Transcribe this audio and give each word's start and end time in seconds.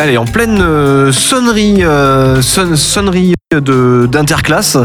Allez, 0.00 0.16
en 0.16 0.24
pleine 0.24 0.60
euh, 0.62 1.12
sonnerie, 1.12 1.84
euh, 1.84 2.40
son- 2.40 2.74
sonnerie 2.74 3.34
de- 3.52 4.08
d'interclasse, 4.10 4.78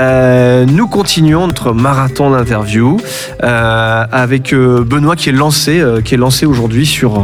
euh, 0.00 0.64
nous 0.64 0.86
continuons 0.88 1.48
notre 1.48 1.72
marathon 1.72 2.30
d'interview 2.30 2.96
euh, 3.42 4.04
avec 4.10 4.54
Benoît 4.54 5.16
qui 5.16 5.28
est 5.28 5.32
lancé, 5.32 5.80
euh, 5.80 6.00
qui 6.00 6.14
est 6.14 6.16
lancé 6.16 6.46
aujourd'hui 6.46 6.86
sur, 6.86 7.22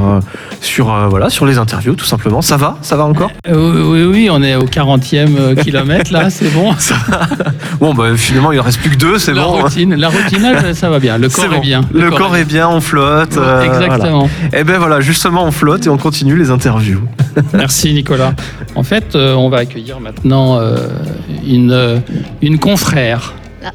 sur, 0.60 0.94
voilà, 1.08 1.30
sur 1.30 1.46
les 1.46 1.56
interviews, 1.56 1.94
tout 1.94 2.04
simplement. 2.04 2.42
Ça 2.42 2.58
va? 2.58 2.76
Ça 2.82 2.96
va 2.96 3.04
encore? 3.04 3.30
Oui, 3.48 4.02
oui, 4.04 4.28
on 4.30 4.42
est 4.42 4.56
au 4.56 4.66
40e 4.66 5.36
euh, 5.38 5.54
kilomètre 5.54 6.12
là, 6.12 6.28
c'est 6.28 6.52
bon. 6.52 6.74
Bon, 7.80 7.94
bah, 7.94 8.14
finalement, 8.14 8.52
il 8.52 8.56
ne 8.56 8.60
reste 8.60 8.78
plus 8.80 8.90
que 8.90 8.96
deux, 8.96 9.18
c'est 9.18 9.32
la 9.32 9.44
bon. 9.44 9.62
routine, 9.62 9.94
la 9.94 10.08
routine, 10.10 10.74
ça 10.74 10.90
va 10.90 10.98
bien. 10.98 11.16
Le 11.16 11.30
corps 11.30 11.48
bon. 11.48 11.56
est 11.56 11.60
bien. 11.60 11.80
Le, 11.94 12.10
corps 12.10 12.36
est 12.36 12.44
bien, 12.44 12.68
on 12.68 12.82
flotte. 12.82 13.32
voilà. 13.34 13.64
Exactement. 13.64 14.28
Et 14.52 14.64
ben 14.64 14.76
voilà, 14.78 15.00
justement, 15.00 15.44
on 15.46 15.50
flotte 15.50 15.86
et 15.86 15.88
on 15.88 15.96
continue 15.96 16.36
les 16.36 16.50
interviews. 16.50 17.00
Merci 17.52 17.92
Nicolas. 17.92 18.34
En 18.74 18.82
fait, 18.82 19.14
euh, 19.14 19.34
on 19.34 19.48
va 19.48 19.58
accueillir 19.58 20.00
maintenant 20.00 20.58
euh, 20.58 20.88
une, 21.46 21.72
euh, 21.72 21.98
une 22.42 22.58
confrère. 22.58 23.34
Ah. 23.62 23.72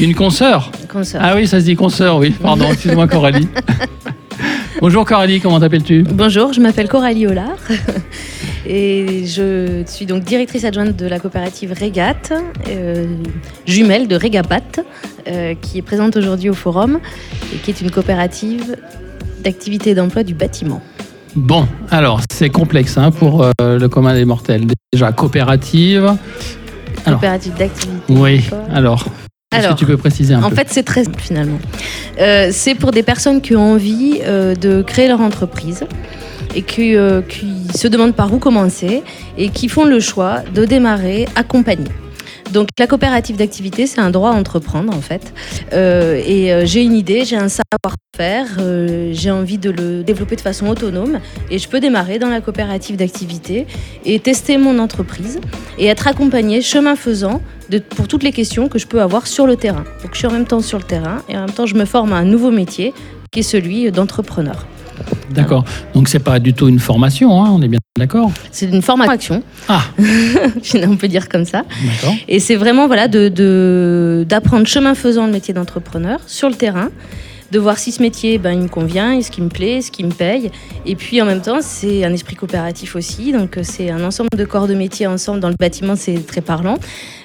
Une 0.00 0.14
consoeur. 0.14 0.72
Ah 1.18 1.34
oui, 1.36 1.46
ça 1.46 1.60
se 1.60 1.66
dit 1.66 1.76
consoeur, 1.76 2.16
oui. 2.16 2.30
Pardon, 2.30 2.66
excuse-moi 2.72 3.06
Coralie. 3.08 3.48
Bonjour 4.80 5.04
Coralie, 5.04 5.40
comment 5.40 5.60
t'appelles-tu? 5.60 6.04
Bonjour, 6.04 6.54
je 6.54 6.60
m'appelle 6.60 6.88
Coralie 6.88 7.26
Hollard 7.26 7.58
et 8.66 9.26
je 9.26 9.82
suis 9.86 10.06
donc 10.06 10.24
directrice 10.24 10.64
adjointe 10.64 10.96
de 10.96 11.06
la 11.06 11.18
coopérative 11.18 11.72
Régate, 11.72 12.32
euh, 12.68 13.06
jumelle 13.66 14.08
de 14.08 14.16
Régapat, 14.16 14.80
euh, 15.28 15.54
qui 15.60 15.76
est 15.76 15.82
présente 15.82 16.16
aujourd'hui 16.16 16.48
au 16.48 16.54
forum 16.54 16.98
et 17.52 17.58
qui 17.58 17.70
est 17.70 17.80
une 17.82 17.90
coopérative 17.90 18.76
d'activité 19.44 19.90
et 19.90 19.94
d'emploi 19.94 20.22
du 20.22 20.32
bâtiment. 20.32 20.80
Bon, 21.36 21.66
alors 21.90 22.20
c'est 22.32 22.50
complexe 22.50 22.98
hein, 22.98 23.10
pour 23.10 23.42
euh, 23.44 23.78
le 23.78 23.88
commun 23.88 24.14
des 24.14 24.24
mortels. 24.24 24.66
Déjà, 24.92 25.12
coopérative. 25.12 26.16
Alors. 27.06 27.20
Coopérative 27.20 27.54
d'activité. 27.54 28.02
Oui, 28.08 28.42
alors. 28.72 29.06
Est-ce 29.52 29.64
Alors, 29.64 29.74
que 29.74 29.80
tu 29.80 29.86
peux 29.86 29.96
préciser 29.96 30.34
un 30.34 30.42
En 30.42 30.50
peu 30.50 30.56
fait, 30.56 30.68
c'est 30.70 30.84
très 30.84 31.04
simple 31.04 31.20
finalement. 31.20 31.58
Euh, 32.20 32.50
c'est 32.52 32.76
pour 32.76 32.92
des 32.92 33.02
personnes 33.02 33.40
qui 33.40 33.56
ont 33.56 33.72
envie 33.72 34.20
euh, 34.22 34.54
de 34.54 34.82
créer 34.82 35.08
leur 35.08 35.20
entreprise 35.20 35.84
et 36.54 36.62
qui, 36.62 36.96
qui 37.28 37.78
se 37.78 37.86
demandent 37.86 38.14
par 38.14 38.32
où 38.32 38.38
commencer 38.38 39.02
et 39.38 39.50
qui 39.50 39.68
font 39.68 39.84
le 39.84 40.00
choix 40.00 40.40
de 40.54 40.64
démarrer 40.64 41.28
accompagnés. 41.36 41.90
Donc 42.52 42.68
la 42.78 42.86
coopérative 42.86 43.36
d'activité, 43.36 43.86
c'est 43.86 44.00
un 44.00 44.10
droit 44.10 44.30
à 44.30 44.34
entreprendre 44.34 44.94
en 44.94 45.00
fait. 45.00 45.32
Euh, 45.72 46.20
et 46.24 46.52
euh, 46.52 46.66
j'ai 46.66 46.82
une 46.82 46.94
idée, 46.94 47.24
j'ai 47.24 47.36
un 47.36 47.48
savoir-faire, 47.48 48.46
euh, 48.58 49.10
j'ai 49.12 49.30
envie 49.30 49.58
de 49.58 49.70
le 49.70 50.02
développer 50.02 50.36
de 50.36 50.40
façon 50.40 50.66
autonome 50.68 51.20
et 51.50 51.58
je 51.58 51.68
peux 51.68 51.80
démarrer 51.80 52.18
dans 52.18 52.28
la 52.28 52.40
coopérative 52.40 52.96
d'activité 52.96 53.66
et 54.04 54.18
tester 54.18 54.58
mon 54.58 54.78
entreprise 54.78 55.40
et 55.78 55.86
être 55.86 56.08
accompagné 56.08 56.60
chemin 56.60 56.96
faisant 56.96 57.40
de, 57.68 57.78
pour 57.78 58.08
toutes 58.08 58.22
les 58.22 58.32
questions 58.32 58.68
que 58.68 58.78
je 58.78 58.86
peux 58.86 59.00
avoir 59.00 59.26
sur 59.26 59.46
le 59.46 59.56
terrain. 59.56 59.84
Donc 60.02 60.12
je 60.12 60.18
suis 60.18 60.26
en 60.26 60.32
même 60.32 60.46
temps 60.46 60.60
sur 60.60 60.78
le 60.78 60.84
terrain 60.84 61.22
et 61.28 61.36
en 61.36 61.40
même 61.40 61.52
temps 61.52 61.66
je 61.66 61.74
me 61.74 61.84
forme 61.84 62.12
à 62.12 62.16
un 62.16 62.24
nouveau 62.24 62.50
métier 62.50 62.92
qui 63.30 63.40
est 63.40 63.44
celui 63.44 63.90
d'entrepreneur. 63.92 64.66
D'accord. 65.30 65.64
Donc 65.94 66.08
c'est 66.08 66.18
pas 66.18 66.38
du 66.38 66.52
tout 66.54 66.68
une 66.68 66.78
formation, 66.80 67.42
hein, 67.44 67.50
on 67.52 67.62
est 67.62 67.68
bien 67.68 67.78
d'accord 67.98 68.30
C'est 68.50 68.66
une 68.66 68.82
formation, 68.82 69.42
Ah, 69.68 69.82
on 70.86 70.96
peut 70.96 71.08
dire 71.08 71.28
comme 71.28 71.44
ça. 71.44 71.64
d'accord. 71.84 72.14
Et 72.28 72.40
c'est 72.40 72.56
vraiment 72.56 72.86
voilà 72.86 73.08
de 73.08 73.28
de- 73.28 74.24
d'apprendre 74.28 74.66
chemin 74.66 74.94
faisant 74.94 75.26
le 75.26 75.32
métier 75.32 75.54
d'entrepreneur 75.54 76.20
sur 76.26 76.48
le 76.48 76.54
terrain, 76.54 76.88
de 77.50 77.58
voir 77.58 77.78
si 77.78 77.92
ce 77.92 78.02
métier 78.02 78.38
ben, 78.38 78.52
il 78.52 78.60
me 78.60 78.68
convient, 78.68 79.12
est-ce 79.12 79.30
qu'il 79.30 79.44
me 79.44 79.48
plaît, 79.48 79.78
est-ce 79.78 79.90
qu'il 79.90 80.06
me 80.06 80.12
paye. 80.12 80.50
Et 80.86 80.96
puis 80.96 81.20
en 81.20 81.24
même 81.24 81.42
temps, 81.42 81.58
c'est 81.60 82.04
un 82.04 82.12
esprit 82.12 82.36
coopératif 82.36 82.96
aussi. 82.96 83.32
Donc 83.32 83.56
euh, 83.56 83.62
c'est 83.64 83.90
un 83.90 84.04
ensemble 84.04 84.30
de 84.36 84.44
corps 84.44 84.68
de 84.68 84.74
métier 84.74 85.06
ensemble 85.06 85.40
dans 85.40 85.48
le 85.48 85.56
bâtiment, 85.58 85.96
c'est 85.96 86.26
très 86.26 86.40
parlant, 86.40 86.78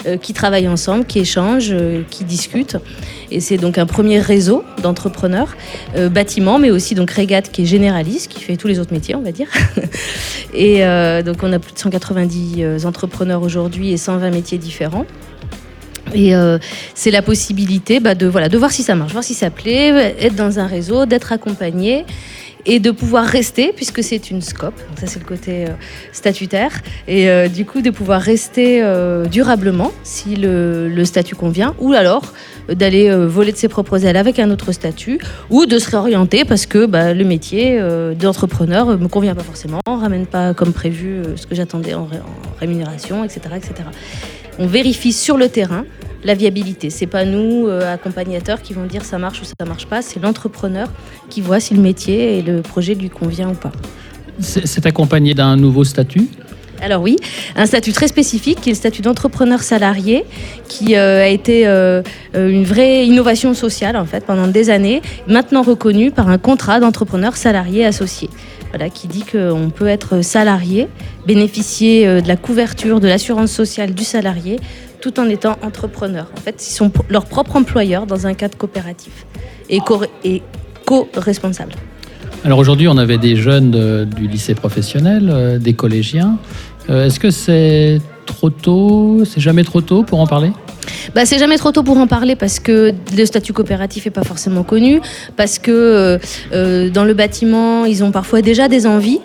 euh, 0.07 0.17
qui 0.17 0.33
travaillent 0.33 0.67
ensemble, 0.67 1.05
qui 1.05 1.19
échangent, 1.19 1.71
euh, 1.71 2.03
qui 2.09 2.23
discutent. 2.23 2.77
Et 3.31 3.39
c'est 3.39 3.57
donc 3.57 3.77
un 3.77 3.85
premier 3.85 4.19
réseau 4.19 4.63
d'entrepreneurs, 4.81 5.55
euh, 5.95 6.09
bâtiment, 6.09 6.59
mais 6.59 6.71
aussi 6.71 6.95
donc 6.95 7.11
Régate 7.11 7.51
qui 7.51 7.63
est 7.63 7.65
généraliste, 7.65 8.31
qui 8.31 8.41
fait 8.41 8.57
tous 8.57 8.67
les 8.67 8.79
autres 8.79 8.93
métiers, 8.93 9.15
on 9.15 9.21
va 9.21 9.31
dire. 9.31 9.47
et 10.53 10.81
donc 11.23 11.37
on 11.43 11.51
a 11.51 11.59
plus 11.59 11.73
de 11.73 11.79
190 11.79 12.55
euh, 12.59 12.79
entrepreneurs 12.85 13.41
aujourd'hui 13.41 13.91
et 13.91 13.97
120 13.97 14.29
métiers 14.31 14.57
différents. 14.57 15.05
Et 16.15 16.33
euh, 16.33 16.57
c'est 16.95 17.11
la 17.11 17.21
possibilité 17.21 17.99
bah, 17.99 18.15
de, 18.15 18.25
voilà, 18.25 18.49
de 18.49 18.57
voir 18.57 18.71
si 18.71 18.83
ça 18.83 18.95
marche, 18.95 19.11
voir 19.11 19.23
si 19.23 19.33
ça 19.33 19.49
plaît, 19.49 20.15
être 20.19 20.35
dans 20.35 20.59
un 20.59 20.65
réseau, 20.65 21.05
d'être 21.05 21.31
accompagné 21.31 22.05
et 22.67 22.79
de 22.79 22.89
pouvoir 22.89 23.25
rester, 23.25 23.73
puisque 23.75 24.01
c'est 24.01 24.31
une 24.31 24.41
SCOP, 24.41 24.73
donc 24.73 24.99
ça 24.99 25.05
c'est 25.05 25.19
le 25.19 25.25
côté 25.25 25.65
euh, 25.65 25.73
statutaire, 26.11 26.81
et 27.07 27.29
euh, 27.29 27.47
du 27.47 27.63
coup 27.63 27.81
de 27.83 27.91
pouvoir 27.91 28.19
rester 28.19 28.81
durablement 29.29 29.91
si 30.01 30.35
le, 30.35 31.05
statut 31.05 31.35
convient, 31.35 31.75
ou 31.79 31.93
alors 31.93 32.33
d'aller 32.67 33.11
voler 33.27 33.51
de 33.51 33.57
ses 33.57 33.67
propres 33.67 34.03
ailes 34.03 34.17
avec 34.17 34.39
un 34.39 34.49
autre 34.49 34.71
statut, 34.71 35.19
ou 35.51 35.67
de 35.67 35.77
se 35.77 35.91
réorienter 35.91 36.43
parce 36.43 36.65
que 36.65 36.87
bah, 36.87 37.13
le 37.13 37.23
métier 37.23 37.79
d'entrepreneur 38.19 38.87
ne 38.87 38.95
me 38.95 39.09
convient 39.09 39.35
pas 39.35 39.43
forcément, 39.43 39.81
ramène 39.85 40.25
pas 40.25 40.55
comme 40.55 40.73
prévu 40.73 41.21
ce 41.35 41.45
que 41.45 41.53
j'attendais 41.53 41.93
en, 41.93 42.03
en 42.03 42.59
rémunération, 42.59 43.23
etc., 43.23 43.41
etc. 43.57 43.83
On 44.59 44.67
vérifie 44.67 45.13
sur 45.13 45.37
le 45.37 45.49
terrain 45.49 45.85
la 46.25 46.33
viabilité. 46.33 46.89
C'est 46.89 47.07
pas 47.07 47.23
nous, 47.23 47.67
euh, 47.67 47.93
accompagnateurs, 47.93 48.61
qui 48.61 48.73
vont 48.73 48.85
dire 48.85 49.05
ça 49.05 49.17
marche 49.17 49.41
ou 49.41 49.45
ça 49.45 49.65
marche 49.65 49.85
pas. 49.85 50.01
C'est 50.01 50.21
l'entrepreneur 50.21 50.89
qui 51.29 51.41
voit 51.41 51.59
si 51.59 51.75
le 51.75 51.81
métier 51.81 52.39
et 52.39 52.41
le 52.41 52.61
projet 52.61 52.95
lui 52.95 53.09
convient 53.09 53.49
ou 53.49 53.53
pas. 53.53 53.71
C'est 54.39 54.85
accompagné 54.85 55.33
d'un 55.33 55.55
nouveau 55.55 55.83
statut? 55.83 56.27
Alors 56.81 57.01
oui, 57.01 57.15
un 57.55 57.65
statut 57.65 57.93
très 57.93 58.09
spécifique 58.09 58.59
qui 58.59 58.69
est 58.69 58.73
le 58.73 58.77
statut 58.77 59.01
d'entrepreneur 59.01 59.61
salarié, 59.63 60.25
qui 60.67 60.97
euh, 60.97 61.23
a 61.23 61.27
été 61.27 61.65
euh, 61.65 62.01
une 62.33 62.65
vraie 62.65 63.05
innovation 63.05 63.53
sociale 63.53 63.95
en 63.95 64.05
fait 64.05 64.25
pendant 64.25 64.47
des 64.47 64.69
années, 64.69 65.01
maintenant 65.25 65.61
reconnu 65.61 66.11
par 66.11 66.27
un 66.27 66.37
contrat 66.37 66.81
d'entrepreneur 66.81 67.37
salarié 67.37 67.85
associé. 67.85 68.29
Voilà, 68.69 68.89
qui 68.89 69.07
dit 69.07 69.23
qu'on 69.23 69.69
peut 69.69 69.87
être 69.87 70.21
salarié, 70.21 70.87
bénéficier 71.25 72.07
euh, 72.07 72.21
de 72.21 72.27
la 72.27 72.35
couverture 72.35 72.99
de 72.99 73.07
l'assurance 73.07 73.51
sociale 73.51 73.93
du 73.93 74.03
salarié, 74.03 74.59
tout 75.01 75.19
en 75.19 75.29
étant 75.29 75.55
entrepreneur. 75.61 76.27
En 76.37 76.41
fait, 76.41 76.65
ils 76.67 76.71
sont 76.73 76.91
leur 77.09 77.25
propre 77.25 77.55
employeur 77.55 78.05
dans 78.05 78.27
un 78.27 78.33
cadre 78.33 78.57
coopératif 78.57 79.25
et 79.69 79.79
co- 79.79 80.01
et 80.23 80.41
co-responsable. 80.85 81.73
Alors 82.43 82.59
aujourd'hui, 82.59 82.87
on 82.87 82.97
avait 82.97 83.17
des 83.17 83.35
jeunes 83.37 84.05
du 84.05 84.27
lycée 84.27 84.55
professionnel, 84.55 85.29
euh, 85.31 85.57
des 85.57 85.73
collégiens. 85.73 86.37
Euh, 86.89 87.05
Est-ce 87.05 87.19
que 87.19 87.31
c'est 87.31 88.01
trop 88.25 88.49
tôt? 88.49 89.23
C'est 89.25 89.39
jamais 89.41 89.63
trop 89.63 89.81
tôt 89.81 90.03
pour 90.03 90.19
en 90.19 90.27
parler? 90.27 90.51
Bah, 91.13 91.25
c'est 91.25 91.37
jamais 91.37 91.57
trop 91.57 91.71
tôt 91.71 91.83
pour 91.83 91.97
en 91.97 92.07
parler 92.07 92.35
parce 92.35 92.59
que 92.59 92.93
le 93.15 93.25
statut 93.25 93.53
coopératif 93.53 94.07
est 94.07 94.11
pas 94.11 94.23
forcément 94.23 94.63
connu, 94.63 95.01
parce 95.35 95.59
que 95.59 95.71
euh, 95.71 96.17
euh, 96.53 96.89
dans 96.89 97.05
le 97.05 97.13
bâtiment, 97.13 97.85
ils 97.85 98.03
ont 98.03 98.11
parfois 98.11 98.41
déjà 98.41 98.67
des 98.67 98.87
envies. 98.87 99.19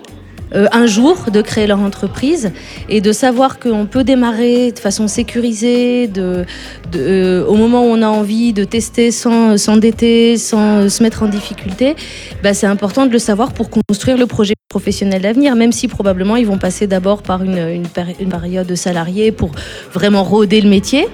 Euh, 0.54 0.66
un 0.72 0.86
jour 0.86 1.30
de 1.32 1.42
créer 1.42 1.66
leur 1.66 1.80
entreprise 1.80 2.52
et 2.88 3.00
de 3.00 3.12
savoir 3.12 3.58
qu'on 3.58 3.86
peut 3.86 4.04
démarrer 4.04 4.72
de 4.72 4.78
façon 4.78 5.08
sécurisée, 5.08 6.06
de, 6.08 6.44
de, 6.92 6.98
euh, 6.98 7.46
au 7.46 7.54
moment 7.54 7.82
où 7.82 7.88
on 7.88 8.02
a 8.02 8.08
envie 8.08 8.52
de 8.52 8.64
tester 8.64 9.10
sans 9.10 9.56
s'endetter, 9.56 10.36
sans 10.36 10.88
se 10.88 11.02
mettre 11.02 11.22
en 11.22 11.28
difficulté, 11.28 11.96
bah, 12.42 12.54
c'est 12.54 12.66
important 12.66 13.06
de 13.06 13.12
le 13.12 13.18
savoir 13.18 13.52
pour 13.52 13.68
construire 13.70 14.16
le 14.16 14.26
projet 14.26 14.54
professionnel 14.68 15.22
d'avenir, 15.22 15.56
même 15.56 15.72
si 15.72 15.88
probablement 15.88 16.36
ils 16.36 16.46
vont 16.46 16.58
passer 16.58 16.86
d'abord 16.86 17.22
par 17.22 17.42
une, 17.42 17.58
une, 17.58 17.86
péri- 17.86 18.16
une 18.20 18.28
période 18.28 18.66
de 18.66 18.74
salarié 18.74 19.32
pour 19.32 19.50
vraiment 19.92 20.22
rôder 20.22 20.60
le 20.60 20.68
métier. 20.68 21.06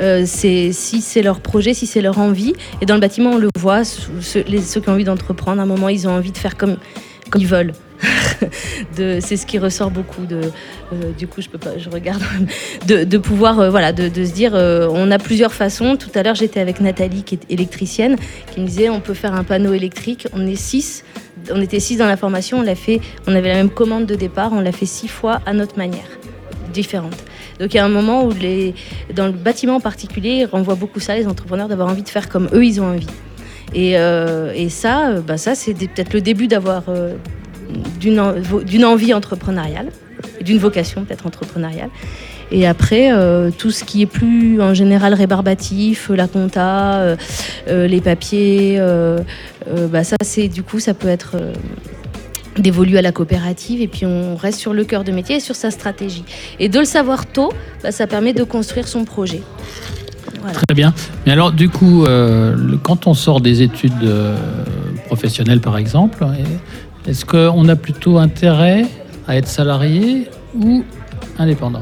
Euh, 0.00 0.24
si 0.26 0.72
c'est 0.72 1.22
leur 1.22 1.40
projet, 1.40 1.74
si 1.74 1.86
c'est 1.86 2.00
leur 2.00 2.18
envie. 2.18 2.54
Et 2.80 2.86
dans 2.86 2.94
le 2.94 3.00
bâtiment, 3.00 3.32
on 3.32 3.38
le 3.38 3.50
voit, 3.58 3.84
ceux, 3.84 4.44
ceux 4.62 4.80
qui 4.80 4.88
ont 4.88 4.92
envie 4.92 5.04
d'entreprendre, 5.04 5.60
à 5.60 5.64
un 5.64 5.66
moment, 5.66 5.88
ils 5.88 6.08
ont 6.08 6.12
envie 6.12 6.32
de 6.32 6.38
faire 6.38 6.56
comme, 6.56 6.76
comme 7.30 7.42
ils 7.42 7.46
veulent. 7.46 7.72
c'est 8.96 9.36
ce 9.36 9.46
qui 9.46 9.58
ressort 9.58 9.90
beaucoup 9.90 10.22
euh, 10.30 11.12
du 11.16 11.26
coup, 11.26 11.40
je 11.40 11.48
peux 11.48 11.58
pas, 11.58 11.78
je 11.78 11.88
regarde, 11.88 12.22
de, 12.86 13.18
pouvoir, 13.18 13.60
euh, 13.60 13.70
voilà, 13.70 13.92
de, 13.92 14.24
se 14.24 14.32
dire, 14.32 14.54
euh, 14.54 14.88
on 14.90 15.10
a 15.10 15.18
plusieurs 15.18 15.52
façons. 15.52 15.96
Tout 15.96 16.10
à 16.14 16.22
l'heure, 16.22 16.34
j'étais 16.34 16.60
avec 16.60 16.80
Nathalie, 16.80 17.22
qui 17.22 17.36
est 17.36 17.50
électricienne, 17.50 18.16
qui 18.52 18.60
me 18.60 18.66
disait, 18.66 18.88
on 18.88 19.00
peut 19.00 19.14
faire 19.14 19.34
un 19.34 19.44
panneau 19.44 19.72
électrique. 19.72 20.28
On 20.32 20.46
est 20.46 20.56
six, 20.56 21.04
on 21.50 21.60
était 21.60 21.80
six 21.80 21.96
dans 21.96 22.06
la 22.06 22.16
formation, 22.16 22.58
on 22.58 22.62
l'a 22.62 22.74
fait, 22.74 23.00
on 23.26 23.34
avait 23.34 23.48
la 23.48 23.56
même 23.56 23.70
commande 23.70 24.06
de 24.06 24.14
départ, 24.14 24.52
on 24.52 24.60
l'a 24.60 24.72
fait 24.72 24.86
six 24.86 25.08
fois 25.08 25.40
à 25.46 25.52
notre 25.52 25.78
manière, 25.78 26.18
différente. 26.72 27.16
Donc 27.60 27.74
il 27.74 27.76
y 27.76 27.80
a 27.80 27.84
un 27.84 27.90
moment 27.90 28.24
où 28.24 28.32
les, 28.32 28.74
dans 29.14 29.26
le 29.26 29.32
bâtiment 29.32 29.76
en 29.76 29.80
particulier, 29.80 30.40
ils 30.40 30.46
renvoient 30.46 30.74
beaucoup 30.74 31.00
ça, 31.00 31.14
les 31.14 31.26
entrepreneurs, 31.26 31.68
d'avoir 31.68 31.88
envie 31.88 32.02
de 32.02 32.08
faire 32.08 32.28
comme 32.28 32.48
eux, 32.52 32.64
ils 32.64 32.80
ont 32.80 32.86
envie. 32.86 33.06
Et, 33.74 33.96
ça, 34.68 35.20
bah 35.26 35.38
ça 35.38 35.54
c'est 35.54 35.72
peut-être 35.72 36.12
le 36.12 36.20
début 36.20 36.46
d'avoir 36.46 36.84
d'une 38.00 38.20
en- 38.20 38.34
d'une 38.66 38.84
envie 38.84 39.14
entrepreneuriale, 39.14 39.88
d'une 40.40 40.58
vocation 40.58 41.04
peut-être 41.04 41.26
entrepreneuriale. 41.26 41.90
Et 42.54 42.66
après, 42.66 43.12
euh, 43.12 43.50
tout 43.50 43.70
ce 43.70 43.82
qui 43.82 44.02
est 44.02 44.06
plus 44.06 44.60
en 44.60 44.74
général 44.74 45.14
rébarbatif, 45.14 46.10
la 46.14 46.28
compta, 46.28 46.96
euh, 47.00 47.16
euh, 47.68 47.86
les 47.86 48.00
papiers, 48.02 48.76
euh, 48.78 49.20
euh, 49.68 49.86
bah 49.88 50.04
ça 50.04 50.16
c'est 50.22 50.48
du 50.48 50.62
coup 50.62 50.78
ça 50.78 50.92
peut 50.92 51.08
être 51.08 51.36
euh, 51.36 51.52
d'évoluer 52.58 52.98
à 52.98 53.02
la 53.02 53.12
coopérative 53.12 53.80
et 53.80 53.88
puis 53.88 54.04
on 54.04 54.36
reste 54.36 54.58
sur 54.58 54.74
le 54.74 54.84
cœur 54.84 55.02
de 55.04 55.12
métier 55.12 55.36
et 55.36 55.40
sur 55.40 55.54
sa 55.56 55.70
stratégie. 55.70 56.24
Et 56.60 56.68
de 56.68 56.78
le 56.78 56.84
savoir 56.84 57.24
tôt, 57.24 57.50
bah, 57.82 57.90
ça 57.90 58.06
permet 58.06 58.34
de 58.34 58.44
construire 58.44 58.86
son 58.86 59.06
projet. 59.06 59.40
Très 60.52 60.74
bien. 60.74 60.92
Mais 61.24 61.32
alors 61.32 61.52
du 61.52 61.70
coup, 61.70 62.04
euh, 62.04 62.76
quand 62.82 63.06
on 63.06 63.14
sort 63.14 63.40
des 63.40 63.62
études 63.62 63.92
euh, 64.02 64.36
professionnelles 65.06 65.60
par 65.60 65.78
exemple, 65.78 66.26
est-ce 67.06 67.24
qu'on 67.24 67.68
a 67.68 67.76
plutôt 67.76 68.18
intérêt 68.18 68.86
à 69.26 69.36
être 69.36 69.48
salarié 69.48 70.28
ou 70.54 70.84
indépendant 71.38 71.80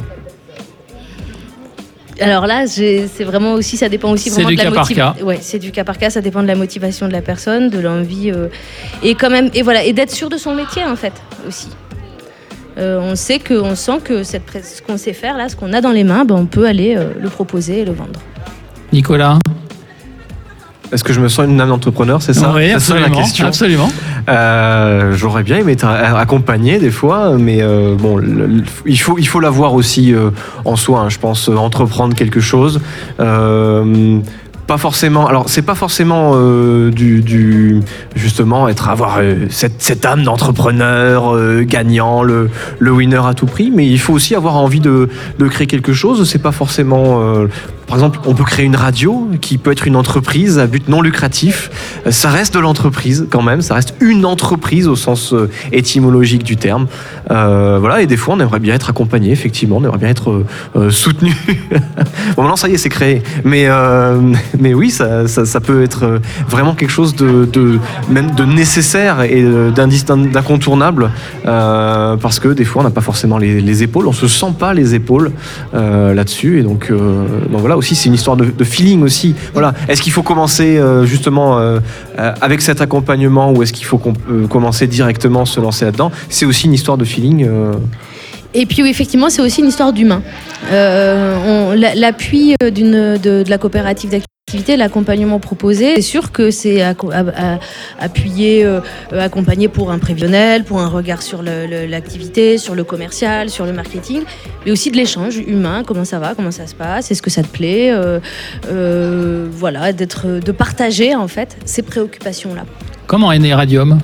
alors 2.23 2.47
là, 2.47 2.67
c'est 2.67 3.25
vraiment 3.25 3.55
aussi, 3.55 3.79
ça 3.79 3.89
dépend 3.89 4.11
aussi 4.11 4.29
vraiment 4.29 4.51
de 4.51 4.57
la 4.57 4.71
motivation. 4.71 5.25
Ouais, 5.25 5.39
c'est 5.41 5.59
du 5.59 5.73
cas 5.73 5.85
par 5.85 5.97
cas. 5.97 6.11
Ça 6.11 6.21
dépend 6.21 6.43
de 6.43 6.49
la 6.49 6.55
motivation 6.55 7.09
de 7.09 7.13
la 7.13 7.23
personne, 7.23 7.71
de 7.71 7.79
l'envie, 7.79 8.31
euh, 8.31 8.49
et 9.03 9.15
quand 9.15 9.31
même, 9.31 9.49
et 9.55 9.63
voilà, 9.63 9.85
et 9.85 9.95
d'être 9.95 10.11
sûr 10.11 10.29
de 10.29 10.37
son 10.37 10.55
métier 10.55 10.85
en 10.85 10.97
fait 10.97 11.15
aussi. 11.49 11.69
Euh, 12.79 13.01
on 13.03 13.15
sait 13.17 13.39
que, 13.39 13.55
on 13.55 13.75
sent 13.75 14.01
que 14.05 14.23
cette, 14.23 14.43
ce 14.63 14.83
qu'on 14.83 14.97
sait 14.97 15.13
faire 15.13 15.37
là, 15.37 15.49
ce 15.49 15.57
qu'on 15.57 15.73
a 15.73 15.81
dans 15.81 15.93
les 15.93 16.05
mains, 16.05 16.25
ben, 16.25 16.37
on 16.37 16.47
peut 16.47 16.67
aller 16.67 16.95
euh, 16.97 17.11
le 17.19 17.29
proposer 17.29 17.81
et 17.81 17.85
le 17.85 17.93
vendre. 17.93 18.21
Nicolas. 18.93 19.39
Est-ce 20.93 21.05
que 21.05 21.13
je 21.13 21.21
me 21.21 21.29
sens 21.29 21.47
une 21.47 21.61
âme 21.61 21.69
d'entrepreneur, 21.69 22.21
c'est 22.21 22.35
ça 22.35 22.53
Oui, 22.55 22.71
absolument. 22.71 23.09
La 23.09 23.15
question. 23.15 23.47
absolument. 23.47 23.89
Euh, 24.29 25.13
J'aurais 25.15 25.45
bien 25.45 25.59
aimé 25.59 25.73
être 25.73 25.87
accompagné 25.87 26.79
des 26.79 26.91
fois, 26.91 27.37
mais 27.39 27.59
euh, 27.63 27.95
bon, 27.95 28.21
il 28.87 28.99
faut 28.99 29.17
il 29.19 29.27
faut 29.27 29.41
l'avoir 29.41 29.75
aussi 29.75 30.13
euh, 30.13 30.31
en 30.65 30.77
soi. 30.77 31.01
Hein, 31.01 31.09
je 31.09 31.19
pense 31.19 31.49
entreprendre 31.49 32.15
quelque 32.15 32.41
chose. 32.41 32.81
Pas 33.19 34.79
forcément. 34.79 35.27
Alors, 35.27 35.49
c'est 35.49 35.63
pas 35.63 35.75
forcément 35.75 36.37
du, 36.91 37.23
du, 37.23 37.81
justement 38.15 38.69
être 38.69 38.89
avoir 38.89 39.19
cette, 39.49 39.83
cette, 39.83 40.05
âme 40.07 40.23
d'entrepreneur 40.23 41.35
gagnant, 41.63 42.23
le, 42.23 42.51
le, 42.79 42.93
winner 42.93 43.21
à 43.27 43.35
tout 43.35 43.47
prix, 43.47 43.73
mais 43.75 43.89
il 43.89 43.99
faut 43.99 44.13
aussi 44.13 44.37
avoir 44.37 44.55
envie 44.55 44.79
de, 44.79 45.09
de 45.41 45.49
créer 45.49 45.67
quelque 45.67 45.93
chose. 45.93 46.29
C'est 46.29 46.39
pas 46.39 46.53
forcément. 46.53 47.21
Par 47.91 47.99
exemple, 47.99 48.21
on 48.25 48.35
peut 48.35 48.45
créer 48.45 48.65
une 48.65 48.77
radio 48.77 49.29
qui 49.41 49.59
peut 49.59 49.73
être 49.73 49.87
une 49.87 49.97
entreprise 49.97 50.59
à 50.59 50.67
but 50.67 50.89
non 50.89 51.03
lucratif. 51.03 51.71
Ça 52.11 52.31
reste 52.31 52.55
de 52.55 52.61
l'entreprise 52.61 53.27
quand 53.31 53.43
même. 53.43 53.61
Ça 53.61 53.75
reste 53.75 53.95
une 54.01 54.25
entreprise 54.25 54.89
au 54.89 54.97
sens 54.97 55.35
étymologique 55.73 56.45
du 56.45 56.57
terme. 56.57 56.87
voilà. 57.29 58.01
Et 58.01 58.07
des 58.07 58.17
fois, 58.17 58.35
on 58.35 58.41
aimerait 58.41 58.61
bien 58.61 58.75
être 58.75 58.89
accompagné. 58.89 59.33
Effectivement, 59.33 59.77
on 59.77 59.85
aimerait 59.85 59.99
bien 59.99 60.09
être 60.09 60.45
soutenu. 60.91 61.35
bon, 62.37 62.43
maintenant, 62.43 62.57
ça 62.57 62.69
y 62.69 62.75
est, 62.75 62.79
c'est 62.79 62.89
créé. 62.89 63.23
Mais 63.45 63.69
mais 64.59 64.75
oui, 64.75 64.91
ça, 64.91 65.61
peut 65.61 65.83
être 65.83 66.05
euh, 66.05 66.19
vraiment 66.49 66.75
quelque 66.75 66.91
chose 66.91 67.15
de, 67.15 67.79
même 68.09 68.31
de 68.33 68.45
nécessaire 68.45 69.23
et 69.23 69.45
d'incontournable 69.73 71.11
euh, 71.47 72.17
parce 72.17 72.39
que 72.39 72.49
des 72.49 72.65
fois 72.65 72.83
on 72.83 72.85
n'a 72.85 72.91
pas 72.91 73.01
forcément 73.01 73.39
les, 73.39 73.83
épaules, 73.83 74.07
on 74.07 74.13
se 74.13 74.29
sent 74.29 74.55
pas 74.59 74.75
les 74.75 74.95
épaules 74.95 75.33
euh, 75.75 76.15
là-dessus 76.15 76.61
et 76.61 76.63
donc, 76.63 76.93
voilà 77.51 77.77
aussi 77.81 77.95
c'est 77.95 78.09
une 78.09 78.15
histoire 78.15 78.37
de, 78.37 78.65
feeling 78.65 79.03
aussi. 79.03 79.35
Voilà, 79.53 79.75
est-ce 79.89 80.01
qu'il 80.03 80.13
faut 80.13 80.23
commencer 80.23 80.81
justement 81.05 81.59
avec 82.17 82.61
cet 82.61 82.81
accompagnement 82.81 83.53
ou 83.53 83.63
est-ce 83.63 83.73
qu'il 83.73 83.87
faut 83.87 84.01
commencer 84.49 84.87
directement 84.87 85.45
se 85.45 85.61
lancer 85.61 85.85
là-dedans? 85.87 86.13
C'est 86.29 86.47
aussi 86.47 86.67
une 86.67 86.75
histoire 86.75 86.97
de 86.97 87.05
feeling. 87.05 87.49
Et 88.55 88.67
puis 88.67 88.89
effectivement, 88.89 89.31
c'est 89.31 89.43
aussi 89.43 89.61
une 89.61 89.69
histoire 89.69 89.93
d'humain. 89.93 90.23
L'appui 90.71 92.55
de, 92.61 93.17
de, 93.17 93.45
la 93.49 93.59
coopérative 93.59 94.11
l'accompagnement 94.77 95.39
proposé, 95.39 95.97
c'est 95.97 96.03
sûr 96.03 96.33
que 96.33 96.51
c'est 96.51 96.83
appuyé, 97.99 98.65
euh, 98.65 98.81
accompagné 99.13 99.69
pour 99.69 99.91
un 99.91 99.99
prévisionnel, 99.99 100.65
pour 100.65 100.81
un 100.81 100.89
regard 100.89 101.23
sur 101.23 101.43
l'activité, 101.43 102.59
sur 102.59 102.75
le 102.75 102.85
commercial, 102.85 103.51
sur 103.51 103.67
le 103.67 103.73
marketing, 103.73 104.23
mais 104.65 104.73
aussi 104.73 104.91
de 104.91 104.97
l'échange 104.97 105.37
humain, 105.39 105.83
comment 105.87 106.05
ça 106.05 106.19
va, 106.19 106.35
comment 106.35 106.51
ça 106.51 106.67
se 106.67 106.75
passe, 106.75 107.11
est-ce 107.11 107.23
que 107.23 107.31
ça 107.31 107.43
te 107.43 107.49
plaît, 107.49 107.91
euh, 107.93 108.21
euh, 108.71 109.49
voilà, 109.51 109.93
d'être, 109.93 110.41
de 110.41 110.53
partager 110.53 111.15
en 111.15 111.29
fait 111.29 111.57
ces 111.65 111.83
préoccupations-là. 111.83 112.65
Comment 113.07 113.33
est 113.33 113.39
né 113.39 113.55
Radium? 113.55 113.99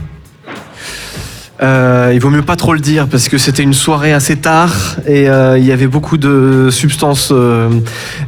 Euh, 1.62 2.10
il 2.12 2.20
vaut 2.20 2.30
mieux 2.30 2.42
pas 2.42 2.56
trop 2.56 2.74
le 2.74 2.80
dire 2.80 3.06
parce 3.08 3.28
que 3.28 3.38
c'était 3.38 3.62
une 3.62 3.74
soirée 3.74 4.12
assez 4.12 4.36
tard 4.36 4.96
et 5.06 5.28
euh, 5.28 5.58
il 5.58 5.64
y 5.64 5.72
avait 5.72 5.86
beaucoup 5.86 6.18
de 6.18 6.68
substances, 6.70 7.30
euh, 7.32 7.70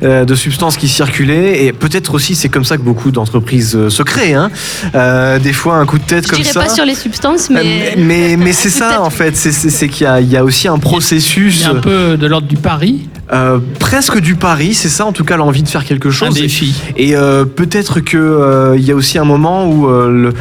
euh 0.02 0.24
de 0.24 0.34
substances 0.34 0.76
qui 0.76 0.88
circulaient 0.88 1.64
et 1.64 1.72
peut-être 1.72 2.14
aussi 2.14 2.34
c'est 2.34 2.48
comme 2.48 2.64
ça 2.64 2.76
que 2.76 2.82
beaucoup 2.82 3.10
d'entreprises 3.10 3.76
euh, 3.76 3.90
se 3.90 4.02
créent. 4.02 4.34
Hein. 4.34 4.50
Euh, 4.94 5.38
des 5.38 5.52
fois 5.52 5.76
un 5.76 5.86
coup 5.86 5.98
de 5.98 6.04
tête 6.04 6.26
Je 6.26 6.30
comme 6.30 6.42
ça. 6.42 6.60
Je 6.60 6.66
pas 6.68 6.74
sur 6.74 6.84
les 6.84 6.94
substances, 6.94 7.50
mais 7.50 7.94
mais, 7.98 8.36
mais 8.38 8.52
c'est 8.58 8.70
ça 8.70 9.02
en 9.02 9.10
fait. 9.10 9.36
C'est 9.36 9.88
qu'il 9.88 10.06
y, 10.06 10.24
y, 10.24 10.36
a 10.36 10.44
aussi 10.44 10.68
un 10.68 10.78
processus. 10.78 11.60
Il 11.60 11.62
y 11.62 11.66
a 11.66 11.70
un 11.70 11.74
peu 11.80 12.16
de 12.16 12.26
l'ordre 12.26 12.48
du 12.48 12.56
pari. 12.56 13.08
Euh, 13.32 13.58
presque 13.78 14.20
du 14.20 14.36
pari, 14.36 14.72
c'est 14.72 14.88
ça 14.88 15.04
en 15.04 15.12
tout 15.12 15.24
cas 15.24 15.36
l'envie 15.36 15.62
de 15.62 15.68
faire 15.68 15.84
quelque 15.84 16.10
chose. 16.10 16.28
Un 16.28 16.40
défi. 16.40 16.74
Et, 16.96 17.14
euh, 17.14 17.44
peut-être 17.44 18.00
que 18.00 18.74
il 18.76 18.84
y 18.84 18.90
a 18.90 18.94
aussi 18.94 19.18
un 19.18 19.24
moment 19.24 19.68
où 19.68 19.86
le, 19.88 20.32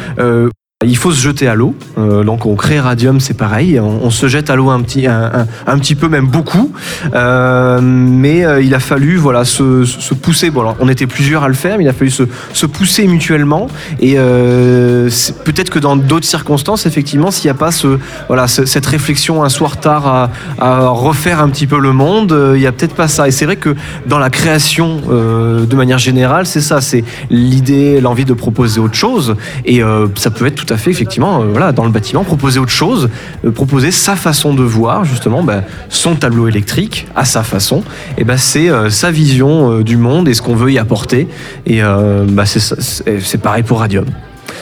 il 0.86 0.96
faut 0.96 1.10
se 1.10 1.20
jeter 1.20 1.48
à 1.48 1.56
l'eau. 1.56 1.74
Euh, 1.98 2.22
donc 2.22 2.46
on 2.46 2.54
crée 2.54 2.78
Radium, 2.78 3.18
c'est 3.18 3.34
pareil. 3.34 3.80
On, 3.80 4.10
se 4.10 4.28
jette 4.28 4.48
à 4.48 4.54
l'eau 4.54 4.70
un 4.70 4.80
petit, 4.80 5.08
un, 5.08 5.78
petit 5.80 5.96
peu, 5.96 6.08
même 6.08 6.28
beaucoup. 6.28 6.72
Euh, 7.14 7.80
mais 7.82 8.44
euh, 8.44 8.62
il 8.62 8.72
a 8.76 8.78
fallu 8.78 9.16
voilà 9.16 9.44
se, 9.44 9.84
se 9.84 10.14
pousser. 10.14 10.50
Bon, 10.50 10.76
on 10.78 10.88
était 10.88 11.08
plusieurs 11.08 11.42
à 11.42 11.48
le 11.48 11.54
faire, 11.54 11.80
il 11.80 11.88
a 11.88 11.92
fallu 11.92 12.12
se, 12.12 12.22
se 12.52 12.64
pousser 12.64 13.08
mutuellement. 13.08 13.66
Et 13.98 14.14
peut-être 14.14 15.70
que 15.70 15.80
dans 15.80 15.96
d'autres 15.96 16.28
circonstances, 16.28 16.86
effectivement, 16.86 17.32
s'il 17.32 17.46
n'y 17.46 17.56
a 17.56 17.58
pas 17.58 17.72
ce, 17.72 17.98
voilà, 18.28 18.46
cette 18.46 18.86
réflexion 18.86 19.42
un 19.42 19.48
soir 19.48 19.78
tard 19.78 20.06
à, 20.06 20.30
à, 20.60 20.86
refaire 20.90 21.40
un 21.40 21.48
petit 21.48 21.66
peu 21.66 21.80
le 21.80 21.92
monde, 21.92 22.52
il 22.54 22.60
n'y 22.60 22.66
a 22.66 22.72
peut-être 22.72 22.94
pas 22.94 23.08
ça. 23.08 23.26
Et 23.26 23.32
c'est 23.32 23.46
vrai 23.46 23.56
que 23.56 23.74
dans 24.06 24.20
la 24.20 24.30
création, 24.30 25.00
de 25.08 25.74
manière 25.74 25.98
générale, 25.98 26.46
c'est 26.46 26.60
ça, 26.60 26.80
c'est 26.80 27.02
l'idée, 27.30 28.00
l'envie 28.00 28.24
de 28.24 28.34
proposer 28.34 28.78
autre 28.78 28.94
chose. 28.94 29.34
Et 29.64 29.82
ça 30.14 30.30
peut 30.30 30.46
être 30.46 30.54
tout 30.54 30.67
tout 30.68 30.74
à 30.74 30.76
fait, 30.76 30.90
effectivement, 30.90 31.40
euh, 31.40 31.46
voilà, 31.50 31.72
dans 31.72 31.84
le 31.84 31.90
bâtiment, 31.90 32.24
proposer 32.24 32.58
autre 32.58 32.72
chose, 32.72 33.08
euh, 33.44 33.50
proposer 33.50 33.90
sa 33.90 34.16
façon 34.16 34.52
de 34.52 34.62
voir, 34.62 35.04
justement, 35.04 35.42
bah, 35.42 35.62
son 35.88 36.14
tableau 36.14 36.46
électrique 36.46 37.06
à 37.16 37.24
sa 37.24 37.42
façon. 37.42 37.82
Et 38.18 38.24
bah, 38.24 38.36
c'est 38.36 38.68
euh, 38.68 38.90
sa 38.90 39.10
vision 39.10 39.80
du 39.80 39.96
monde 39.96 40.28
et 40.28 40.34
ce 40.34 40.42
qu'on 40.42 40.54
veut 40.54 40.70
y 40.70 40.78
apporter. 40.78 41.26
Et 41.66 41.80
bah, 41.80 42.44
c'est 42.46 43.42
pareil 43.42 43.62
pour 43.62 43.80
Radium. 43.80 44.04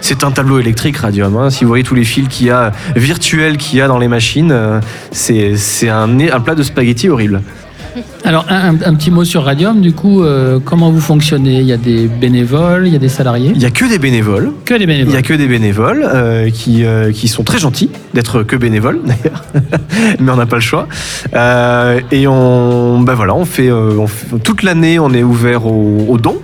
C'est 0.00 0.24
un 0.24 0.30
tableau 0.30 0.58
électrique 0.58 0.98
Radium. 0.98 1.36
Hein. 1.36 1.50
Si 1.50 1.64
vous 1.64 1.68
voyez 1.68 1.84
tous 1.84 1.94
les 1.94 2.04
fils 2.04 2.28
qu'il 2.28 2.46
y 2.46 2.50
a 2.50 2.72
virtuels 2.94 3.56
qu'il 3.56 3.78
y 3.78 3.82
a 3.82 3.88
dans 3.88 3.98
les 3.98 4.08
machines, 4.08 4.54
c'est 5.10 5.88
un, 5.88 6.20
un 6.20 6.40
plat 6.40 6.54
de 6.54 6.62
spaghettis 6.62 7.08
horrible. 7.08 7.42
Alors, 8.24 8.46
un, 8.48 8.94
petit 8.94 9.10
mot 9.10 9.24
sur 9.24 9.44
Radium, 9.44 9.80
du 9.80 9.92
coup, 9.92 10.22
euh, 10.22 10.58
comment 10.62 10.90
vous 10.90 11.00
fonctionnez? 11.00 11.60
Il 11.60 11.66
y 11.66 11.72
a 11.72 11.76
des 11.76 12.08
bénévoles, 12.08 12.86
il 12.86 12.92
y 12.92 12.96
a 12.96 12.98
des 12.98 13.08
salariés? 13.08 13.52
Il 13.54 13.58
n'y 13.58 13.64
a 13.64 13.70
que 13.70 13.84
des 13.84 13.98
bénévoles. 13.98 14.52
Que 14.64 14.74
des 14.74 14.86
bénévoles. 14.86 15.08
Il 15.08 15.12
n'y 15.12 15.16
a 15.16 15.22
que 15.22 15.34
des 15.34 15.46
bénévoles 15.46 16.04
euh, 16.04 16.50
qui, 16.50 16.84
euh, 16.84 17.12
qui 17.12 17.28
sont 17.28 17.44
très 17.44 17.58
gentils 17.58 17.90
d'être 18.14 18.42
que 18.42 18.56
bénévoles, 18.56 19.00
d'ailleurs. 19.04 19.44
Mais 20.18 20.30
on 20.32 20.36
n'a 20.36 20.46
pas 20.46 20.56
le 20.56 20.62
choix. 20.62 20.88
et 21.32 22.26
on, 22.26 23.00
ben 23.00 23.14
voilà, 23.14 23.34
on 23.34 23.44
fait, 23.44 23.70
toute 24.42 24.62
l'année, 24.62 24.98
on 24.98 25.12
est 25.12 25.22
ouvert 25.22 25.66
aux, 25.66 26.18
dons. 26.18 26.38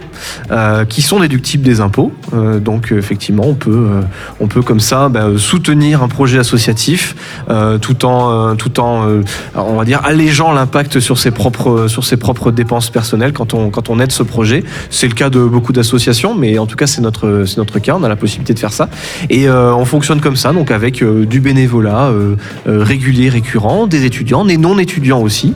Qui 0.88 1.02
sont 1.02 1.20
déductibles 1.20 1.64
des 1.64 1.80
impôts. 1.80 2.12
donc 2.60 2.92
effectivement, 2.92 3.44
on 3.46 3.54
peut, 3.54 3.88
on 4.40 4.46
peut 4.46 4.62
comme 4.62 4.80
ça 4.80 5.08
ben, 5.08 5.38
soutenir 5.38 6.02
un 6.02 6.08
projet 6.08 6.38
associatif 6.38 7.14
tout 7.80 8.04
en, 8.04 8.56
tout 8.56 8.80
en 8.80 9.22
on 9.54 9.76
va 9.76 9.84
dire, 9.84 10.00
allégeant 10.04 10.52
l'impact 10.52 11.00
sur 11.00 11.18
ses 11.18 11.30
propres 11.30 11.70
euh, 11.70 11.88
sur 11.88 12.04
ses 12.04 12.16
propres 12.16 12.50
dépenses 12.50 12.90
personnelles 12.90 13.32
quand 13.32 13.54
on, 13.54 13.70
quand 13.70 13.90
on 13.90 13.98
aide 14.00 14.12
ce 14.12 14.22
projet. 14.22 14.64
C'est 14.90 15.08
le 15.08 15.14
cas 15.14 15.30
de 15.30 15.44
beaucoup 15.44 15.72
d'associations, 15.72 16.34
mais 16.34 16.58
en 16.58 16.66
tout 16.66 16.76
cas, 16.76 16.86
c'est 16.86 17.00
notre, 17.00 17.44
c'est 17.46 17.58
notre 17.58 17.78
cas. 17.78 17.96
On 17.98 18.04
a 18.04 18.08
la 18.08 18.16
possibilité 18.16 18.54
de 18.54 18.58
faire 18.58 18.72
ça. 18.72 18.88
Et 19.30 19.48
euh, 19.48 19.74
on 19.74 19.84
fonctionne 19.84 20.20
comme 20.20 20.36
ça, 20.36 20.52
donc 20.52 20.70
avec 20.70 21.02
euh, 21.02 21.26
du 21.26 21.40
bénévolat 21.40 22.12
régulier, 22.66 23.28
récurrent, 23.28 23.86
des 23.86 24.04
étudiants, 24.04 24.44
des 24.44 24.56
non-étudiants 24.56 25.20
aussi, 25.20 25.54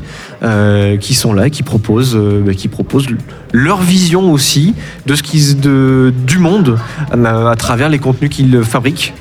qui 1.01 1.15
sont 1.15 1.33
là, 1.33 1.51
qui 1.51 1.63
proposent, 1.63 2.17
bah, 2.17 2.55
qui 2.55 2.69
proposent 2.69 3.09
leur 3.53 3.81
vision 3.81 4.33
aussi 4.33 4.75
de 5.07 5.15
ce 5.15 5.23
qu'ils, 5.23 5.61
de, 5.61 6.13
du 6.27 6.39
monde 6.39 6.79
à 7.11 7.57
travers 7.57 7.89
les 7.89 7.99
contenus 7.99 8.31
qu'ils 8.31 8.63
fabriquent. 8.63 9.15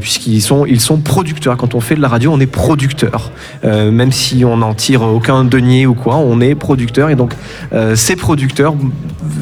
puisqu'ils 0.00 0.40
sont, 0.40 0.64
ils 0.66 0.80
sont 0.80 0.98
producteurs. 0.98 1.56
Quand 1.56 1.74
on 1.74 1.80
fait 1.80 1.94
de 1.94 2.00
la 2.00 2.08
radio, 2.08 2.32
on 2.32 2.40
est 2.40 2.46
producteur. 2.46 3.32
même 3.64 4.12
si 4.12 4.44
on 4.44 4.56
n'en 4.58 4.74
tire 4.74 5.02
aucun 5.02 5.44
denier 5.44 5.86
ou 5.86 5.94
quoi, 5.94 6.16
on 6.16 6.40
est 6.40 6.54
producteur. 6.54 7.10
Et 7.10 7.16
donc, 7.16 7.34
euh, 7.72 7.94
ces 7.96 8.16
producteurs 8.16 8.74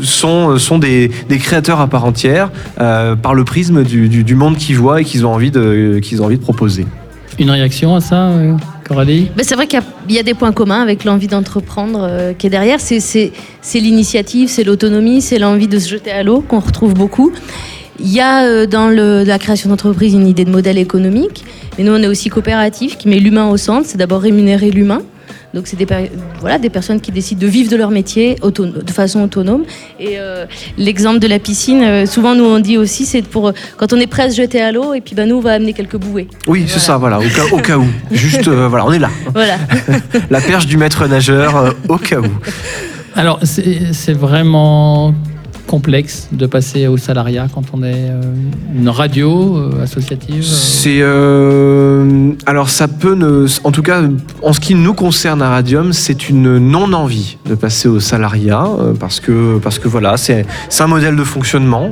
sont, 0.02 0.59
sont 0.59 0.78
des, 0.78 1.11
créateurs 1.38 1.80
à 1.80 1.87
part 1.87 2.04
entière 2.04 2.50
euh, 2.80 3.16
par 3.16 3.35
le 3.35 3.44
prisme 3.44 3.83
du, 3.85 4.35
monde 4.35 4.56
qu'ils 4.56 4.76
voient 4.76 5.00
et 5.00 5.04
qu'ils 5.04 5.26
ont, 5.26 5.33
envie 5.33 5.50
de, 5.50 6.00
qu'ils 6.02 6.23
ont 6.23 6.26
envie 6.26 6.38
de 6.38 6.42
proposer. 6.42 6.87
Une 7.38 7.50
réaction 7.50 7.94
à 7.97 8.00
ça, 8.00 8.28
euh, 8.28 8.54
Ben 9.36 9.42
C'est 9.42 9.54
vrai 9.54 9.66
qu'il 9.66 9.80
y, 10.10 10.18
a 10.18 10.22
des 10.22 10.34
points 10.34 10.52
communs 10.52 10.82
avec 10.82 11.04
l'envie 11.04 11.26
d'entreprendre 11.26 12.34
qui 12.38 12.46
est 12.46 12.50
derrière. 12.50 12.80
C'est 12.80 13.32
l'initiative, 13.74 14.48
c'est 14.48 14.64
l'autonomie, 14.64 15.20
c'est 15.20 15.38
l'envie 15.38 15.68
de 15.68 15.78
se 15.78 15.88
jeter 15.88 16.10
à 16.10 16.22
l'eau 16.22 16.40
qu'on 16.40 16.60
retrouve 16.60 16.94
beaucoup. 16.94 17.32
Il 18.00 18.12
y 18.12 18.20
a 18.20 18.66
dans 18.66 18.88
le, 18.88 19.22
la 19.22 19.38
création 19.38 19.70
d'entreprise 19.70 20.14
une 20.14 20.26
idée 20.26 20.44
de 20.44 20.50
modèle 20.50 20.78
économique, 20.78 21.44
mais 21.78 21.84
nous 21.84 21.92
on 21.92 22.02
est 22.02 22.08
aussi 22.08 22.28
coopératif 22.28 22.98
qui 22.98 23.08
met 23.08 23.20
l'humain 23.20 23.48
au 23.48 23.56
centre, 23.56 23.86
c'est 23.88 23.98
d'abord 23.98 24.20
rémunérer 24.20 24.70
l'humain. 24.70 25.02
Donc 25.54 25.68
c'est 25.68 25.76
des, 25.76 25.87
voilà, 26.40 26.58
des 26.58 26.68
personnes 26.68 27.00
qui 27.00 27.12
décident 27.12 27.40
de 27.40 27.46
vivre 27.46 27.70
de 27.70 27.76
leur 27.76 27.90
métier 27.90 28.37
de 28.42 28.90
façon 28.90 29.23
autonome. 29.23 29.62
Et 30.00 30.18
euh, 30.18 30.46
l'exemple 30.76 31.20
de 31.20 31.28
la 31.28 31.38
piscine, 31.38 31.82
euh, 31.82 32.06
souvent 32.06 32.34
nous 32.34 32.44
on 32.44 32.58
dit 32.58 32.76
aussi, 32.76 33.06
c'est 33.06 33.23
pour 33.23 33.52
quand 33.76 33.92
on 33.92 34.00
est 34.00 34.08
prêt 34.08 34.25
à 34.25 34.30
se 34.30 34.37
jeter 34.37 34.61
à 34.61 34.73
l'eau 34.73 34.94
et 34.94 35.00
puis 35.00 35.14
bah, 35.14 35.26
nous 35.26 35.37
on 35.37 35.40
va 35.40 35.52
amener 35.52 35.73
quelques 35.73 35.96
bouées. 35.96 36.28
Oui, 36.49 36.64
c'est 36.66 36.80
ça, 36.80 36.96
voilà, 36.96 37.20
au 37.20 37.58
cas, 37.58 37.78
où. 37.78 37.87
Juste, 38.11 38.49
euh, 38.49 38.66
voilà, 38.68 38.84
on 38.84 38.92
est 38.92 38.99
là. 38.99 39.11
Voilà. 39.32 39.56
la 40.30 40.40
perche 40.40 40.66
du 40.66 40.76
maître 40.76 41.06
nageur, 41.06 41.75
au 41.88 41.99
cas 41.99 42.18
où. 42.20 42.26
Alors 43.14 43.38
c'est 43.44 44.12
vraiment 44.12 45.14
complexe 45.66 46.28
de 46.33 46.47
passer 46.47 46.87
au 46.87 46.97
salariat 46.97 47.47
quand 47.52 47.64
on 47.73 47.83
est 47.83 48.11
euh, 48.11 48.21
une 48.75 48.88
radio 48.88 49.56
euh, 49.56 49.83
associative 49.83 50.42
euh 50.42 50.42
C'est 50.42 51.02
alors 52.47 52.68
ça 52.68 52.88
peut 52.88 53.14
ne, 53.14 53.47
en 53.64 53.73
tout 53.73 53.83
cas 53.83 54.02
en 54.42 54.52
ce 54.52 54.61
qui 54.61 54.75
nous 54.75 54.94
concerne 54.94 55.42
à 55.42 55.49
Radium, 55.49 55.92
c'est 55.92 56.28
une 56.28 56.59
non 56.59 56.92
envie 56.92 57.38
de 57.47 57.54
passer 57.54 57.88
au 57.88 58.00
salariat 58.00 58.66
parce 59.00 59.21
que 59.21 59.59
parce 59.59 59.78
que 59.78 59.88
voilà 59.88 60.16
c'est 60.16 60.47
un 60.78 60.87
modèle 60.87 61.16
de 61.16 61.25
fonctionnement 61.25 61.90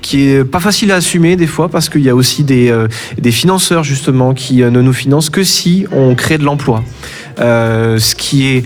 qui 0.00 0.28
est 0.28 0.44
pas 0.44 0.60
facile 0.60 0.92
à 0.92 0.96
assumer 0.96 1.36
des 1.36 1.46
fois 1.46 1.68
parce 1.68 1.88
qu'il 1.88 2.02
y 2.02 2.08
a 2.10 2.14
aussi 2.14 2.44
des 2.44 2.72
des 3.18 3.30
financeurs 3.32 3.84
justement 3.84 4.34
qui 4.34 4.56
ne 4.56 4.70
nous 4.70 4.92
financent 4.92 5.30
que 5.30 5.44
si 5.44 5.86
on 5.92 6.14
crée 6.14 6.38
de 6.38 6.44
l'emploi. 6.44 6.82
ce 7.38 8.14
qui 8.14 8.46
est 8.48 8.64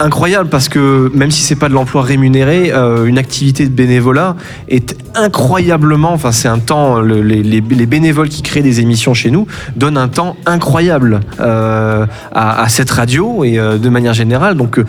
incroyable 0.00 0.48
parce 0.48 0.68
que 0.68 1.10
même 1.14 1.30
si 1.30 1.42
c'est 1.42 1.56
pas 1.56 1.68
de 1.68 1.74
l'emploi 1.74 2.02
rémunéré, 2.02 2.72
euh, 2.72 3.06
une 3.06 3.18
activité 3.18 3.64
de 3.64 3.72
bénévolat 3.72 4.36
est 4.68 4.96
incroyablement, 5.14 6.12
enfin 6.12 6.32
c'est 6.32 6.48
un 6.48 6.58
temps, 6.58 7.00
les, 7.00 7.60
bénévoles 7.60 8.28
qui 8.28 8.42
créent 8.42 8.62
des 8.62 8.80
émissions 8.80 9.14
chez 9.14 9.30
nous 9.30 9.46
donnent 9.76 9.98
un 9.98 10.08
temps 10.08 10.36
incroyable 10.46 11.20
euh, 11.40 12.06
à, 12.32 12.68
cette 12.68 12.90
radio 12.90 13.44
et 13.44 13.58
euh, 13.58 13.78
de 13.78 13.88
manière 13.88 14.14
générale. 14.14 14.56
Donc 14.56 14.80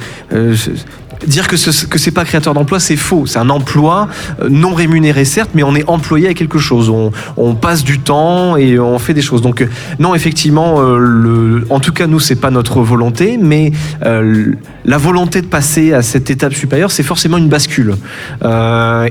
dire 1.27 1.48
que 1.48 1.57
ce 1.57 1.86
que 1.86 1.98
c'est 1.98 2.12
pas 2.12 2.25
créateur 2.25 2.53
d'emploi, 2.53 2.79
c'est 2.79 2.95
faux. 2.95 3.25
C'est 3.25 3.39
un 3.39 3.50
emploi 3.50 4.07
euh, 4.41 4.50
non 4.50 4.74
rémunéré 4.74 5.25
certes, 5.25 5.51
mais 5.53 5.63
on 5.63 5.75
est 5.75 5.88
employé 5.88 6.27
à 6.29 6.34
quelque 6.34 6.60
chose. 6.60 6.89
On, 6.89 7.55
passe 7.55 7.84
du 7.84 8.00
temps 8.00 8.57
et 8.57 8.79
on 8.79 9.00
fait 9.00 9.13
des 9.13 9.22
choses. 9.22 9.41
Donc 9.41 9.62
euh, 9.62 9.69
non, 10.00 10.13
effectivement, 10.13 10.75
euh, 10.79 11.65
en 11.69 11.79
tout 11.79 11.93
cas 11.93 12.05
nous 12.05 12.19
c'est 12.19 12.36
pas 12.36 12.51
notre 12.51 12.81
volonté, 12.81 13.38
mais 13.41 13.72
la 14.01 14.98
volonté 14.98 15.41
de 15.41 15.48
passer 15.48 15.93
à 15.93 16.01
cette 16.01 16.29
étape 16.29 16.53
supérieure, 16.53 16.91
c'est 16.91 17.03
forcément 17.03 17.38
une 17.38 17.50
bascule. 17.50 17.95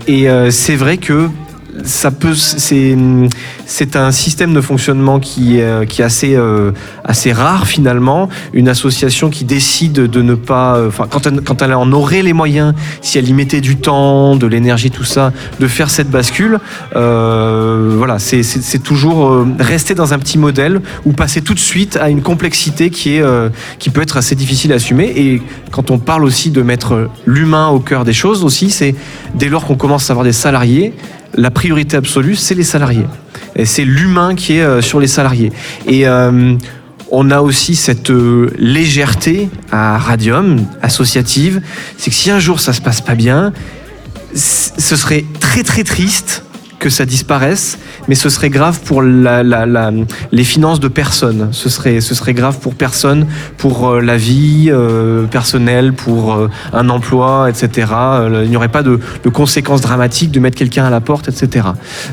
et 0.06 0.28
c'est 0.50 0.76
vrai 0.76 0.98
que 0.98 1.28
ça 1.82 2.10
peut, 2.10 2.34
c'est, 2.34 2.96
c'est 3.66 3.96
un 3.96 4.12
système 4.12 4.54
de 4.54 4.60
fonctionnement 4.60 5.18
qui, 5.18 5.60
euh, 5.60 5.84
qui 5.84 6.02
est 6.02 6.04
assez, 6.04 6.34
euh, 6.34 6.72
assez 7.04 7.32
rare 7.32 7.66
finalement. 7.66 8.28
Une 8.52 8.68
association 8.68 9.30
qui 9.30 9.44
décide 9.44 9.92
de 9.92 10.22
ne 10.22 10.34
pas, 10.34 10.76
euh, 10.76 10.88
enfin, 10.88 11.06
quand 11.10 11.62
elle, 11.62 11.74
en 11.74 11.92
aurait 11.92 12.22
les 12.22 12.32
moyens, 12.32 12.74
si 13.00 13.18
elle 13.18 13.28
y 13.28 13.32
mettait 13.32 13.60
du 13.60 13.76
temps, 13.76 14.36
de 14.36 14.46
l'énergie, 14.46 14.90
tout 14.90 15.04
ça, 15.04 15.32
de 15.58 15.66
faire 15.66 15.90
cette 15.90 16.10
bascule, 16.10 16.58
voilà, 16.92 18.18
c'est, 18.18 18.42
c'est, 18.42 18.78
toujours 18.84 19.46
rester 19.58 19.94
dans 19.94 20.12
un 20.12 20.18
petit 20.18 20.36
modèle 20.36 20.80
ou 21.06 21.12
passer 21.12 21.40
tout 21.40 21.54
de 21.54 21.58
suite 21.58 21.96
à 21.96 22.10
une 22.10 22.22
complexité 22.22 22.90
qui 22.90 23.16
est, 23.16 23.24
qui 23.78 23.88
peut 23.90 24.02
être 24.02 24.18
assez 24.18 24.34
difficile 24.34 24.72
à 24.72 24.76
assumer. 24.76 25.12
Et 25.16 25.42
quand 25.70 25.90
on 25.90 25.98
parle 25.98 26.24
aussi 26.24 26.50
de 26.50 26.60
mettre 26.62 27.08
l'humain 27.24 27.68
au 27.68 27.80
cœur 27.80 28.04
des 28.04 28.12
choses 28.12 28.44
aussi, 28.44 28.70
c'est 28.70 28.94
dès 29.34 29.48
lors 29.48 29.64
qu'on 29.64 29.76
commence 29.76 30.10
à 30.10 30.12
avoir 30.12 30.24
des 30.24 30.32
salariés, 30.32 30.92
la 31.36 31.50
priorité 31.50 31.96
absolue, 31.96 32.36
c'est 32.36 32.54
les 32.54 32.64
salariés. 32.64 33.06
Et 33.56 33.66
c'est 33.66 33.84
l'humain 33.84 34.34
qui 34.34 34.54
est 34.54 34.62
euh, 34.62 34.80
sur 34.80 35.00
les 35.00 35.06
salariés. 35.06 35.52
Et 35.86 36.06
euh, 36.06 36.56
on 37.10 37.30
a 37.30 37.40
aussi 37.40 37.76
cette 37.76 38.10
euh, 38.10 38.50
légèreté 38.58 39.48
à 39.70 39.98
Radium, 39.98 40.64
associative. 40.82 41.60
C'est 41.98 42.10
que 42.10 42.16
si 42.16 42.30
un 42.30 42.38
jour 42.38 42.60
ça 42.60 42.72
se 42.72 42.80
passe 42.80 43.00
pas 43.00 43.14
bien, 43.14 43.52
ce 44.34 44.96
serait 44.96 45.24
très 45.40 45.62
très 45.62 45.84
triste 45.84 46.43
que 46.84 46.90
ça 46.90 47.06
disparaisse, 47.06 47.78
mais 48.08 48.14
ce 48.14 48.28
serait 48.28 48.50
grave 48.50 48.80
pour 48.84 49.00
les 49.00 50.44
finances 50.44 50.80
de 50.80 50.88
personne. 50.88 51.48
Ce 51.50 51.70
serait, 51.70 52.02
ce 52.02 52.14
serait 52.14 52.34
grave 52.34 52.58
pour 52.58 52.74
personne, 52.74 53.26
pour 53.56 53.88
euh, 53.88 54.00
la 54.02 54.18
vie 54.18 54.66
euh, 54.68 55.24
personnelle, 55.24 55.94
pour 55.94 56.34
euh, 56.34 56.50
un 56.74 56.90
emploi, 56.90 57.48
etc. 57.48 57.86
il 58.42 58.50
n'y 58.50 58.56
aurait 58.58 58.68
pas 58.68 58.82
de, 58.82 59.00
conséquences 59.32 59.80
dramatiques 59.80 60.30
de 60.30 60.40
mettre 60.40 60.58
quelqu'un 60.58 60.84
à 60.84 60.90
la 60.90 61.00
porte, 61.00 61.26
etc. 61.26 61.68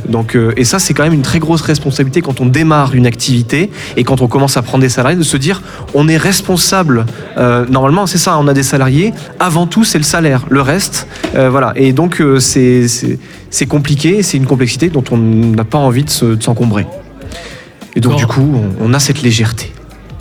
Donc, 0.07 0.37
et 0.55 0.63
ça, 0.63 0.79
c'est 0.79 0.93
quand 0.93 1.03
même 1.03 1.11
une 1.11 1.21
très 1.21 1.39
grosse 1.39 1.63
responsabilité 1.63 2.21
quand 2.21 2.39
on 2.39 2.45
démarre 2.45 2.95
une 2.95 3.05
activité 3.05 3.71
et 3.97 4.05
quand 4.05 4.21
on 4.21 4.27
commence 4.27 4.55
à 4.55 4.61
prendre 4.61 4.83
des 4.83 4.89
salariés, 4.89 5.17
de 5.17 5.23
se 5.23 5.35
dire 5.35 5.61
on 5.93 6.07
est 6.07 6.15
responsable. 6.15 7.05
normalement, 7.69 8.07
c'est 8.07 8.17
ça, 8.17 8.37
on 8.37 8.47
a 8.47 8.53
des 8.53 8.63
salariés. 8.63 9.13
Avant 9.37 9.67
tout, 9.67 9.83
c'est 9.83 9.97
le 9.97 10.05
salaire. 10.05 10.45
Le 10.49 10.61
reste, 10.61 11.07
voilà. 11.33 11.73
Et 11.75 11.91
donc, 11.91 12.23
c'est 12.39 12.87
c'est 13.51 13.67
compliqué, 13.67 14.23
c'est 14.23 14.37
une 14.37 14.47
complexité 14.47 14.89
dont 14.89 15.03
on 15.11 15.17
n'a 15.17 15.65
pas 15.65 15.77
envie 15.77 16.05
de 16.05 16.09
s'encombrer. 16.09 16.87
Et 17.95 17.99
donc, 17.99 18.15
du 18.15 18.25
coup, 18.25 18.49
on, 18.79 18.93
a 18.93 18.99
cette 18.99 19.21
légèreté. 19.21 19.71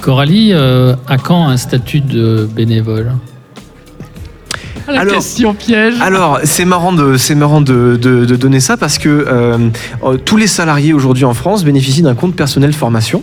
Coralie, 0.02 0.50
euh, 0.52 0.94
à 1.06 1.16
quand 1.16 1.46
un 1.46 1.56
statut 1.56 2.00
de 2.00 2.48
bénévole? 2.52 3.12
La 4.88 5.02
alors, 5.02 5.14
question 5.14 5.54
piège. 5.54 5.94
Alors, 6.00 6.40
c'est 6.42 6.64
marrant, 6.64 6.92
de, 6.92 7.16
c'est 7.16 7.36
marrant 7.36 7.60
de, 7.60 7.96
donner 7.96 8.58
ça 8.58 8.76
parce 8.76 8.98
que 8.98 9.08
euh, 9.08 9.58
euh, 10.02 10.16
tous 10.16 10.36
les 10.36 10.48
salariés 10.48 10.92
aujourd'hui 10.92 11.24
en 11.24 11.34
France 11.34 11.64
bénéficient 11.64 12.02
d'un 12.02 12.16
compte 12.16 12.34
personnel 12.34 12.72
formation. 12.72 13.22